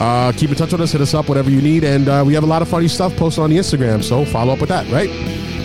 [0.00, 1.84] Uh, keep in touch with us, hit us up, whatever you need.
[1.84, 4.52] And uh, we have a lot of funny stuff posted on the Instagram, so follow
[4.54, 5.08] up with that, right?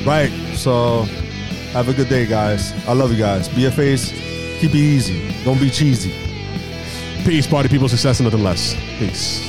[0.06, 0.30] Right.
[0.56, 1.04] So
[1.74, 2.74] have a good day, guys.
[2.88, 3.50] I love you guys.
[3.50, 5.34] BFAs, keep it easy.
[5.44, 6.14] Don't be cheesy.
[7.26, 8.76] Peace, party people, success, and nothing less.
[9.00, 9.42] Peace.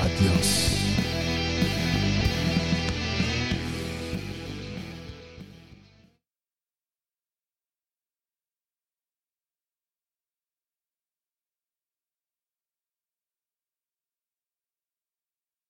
[0.00, 0.71] Adios.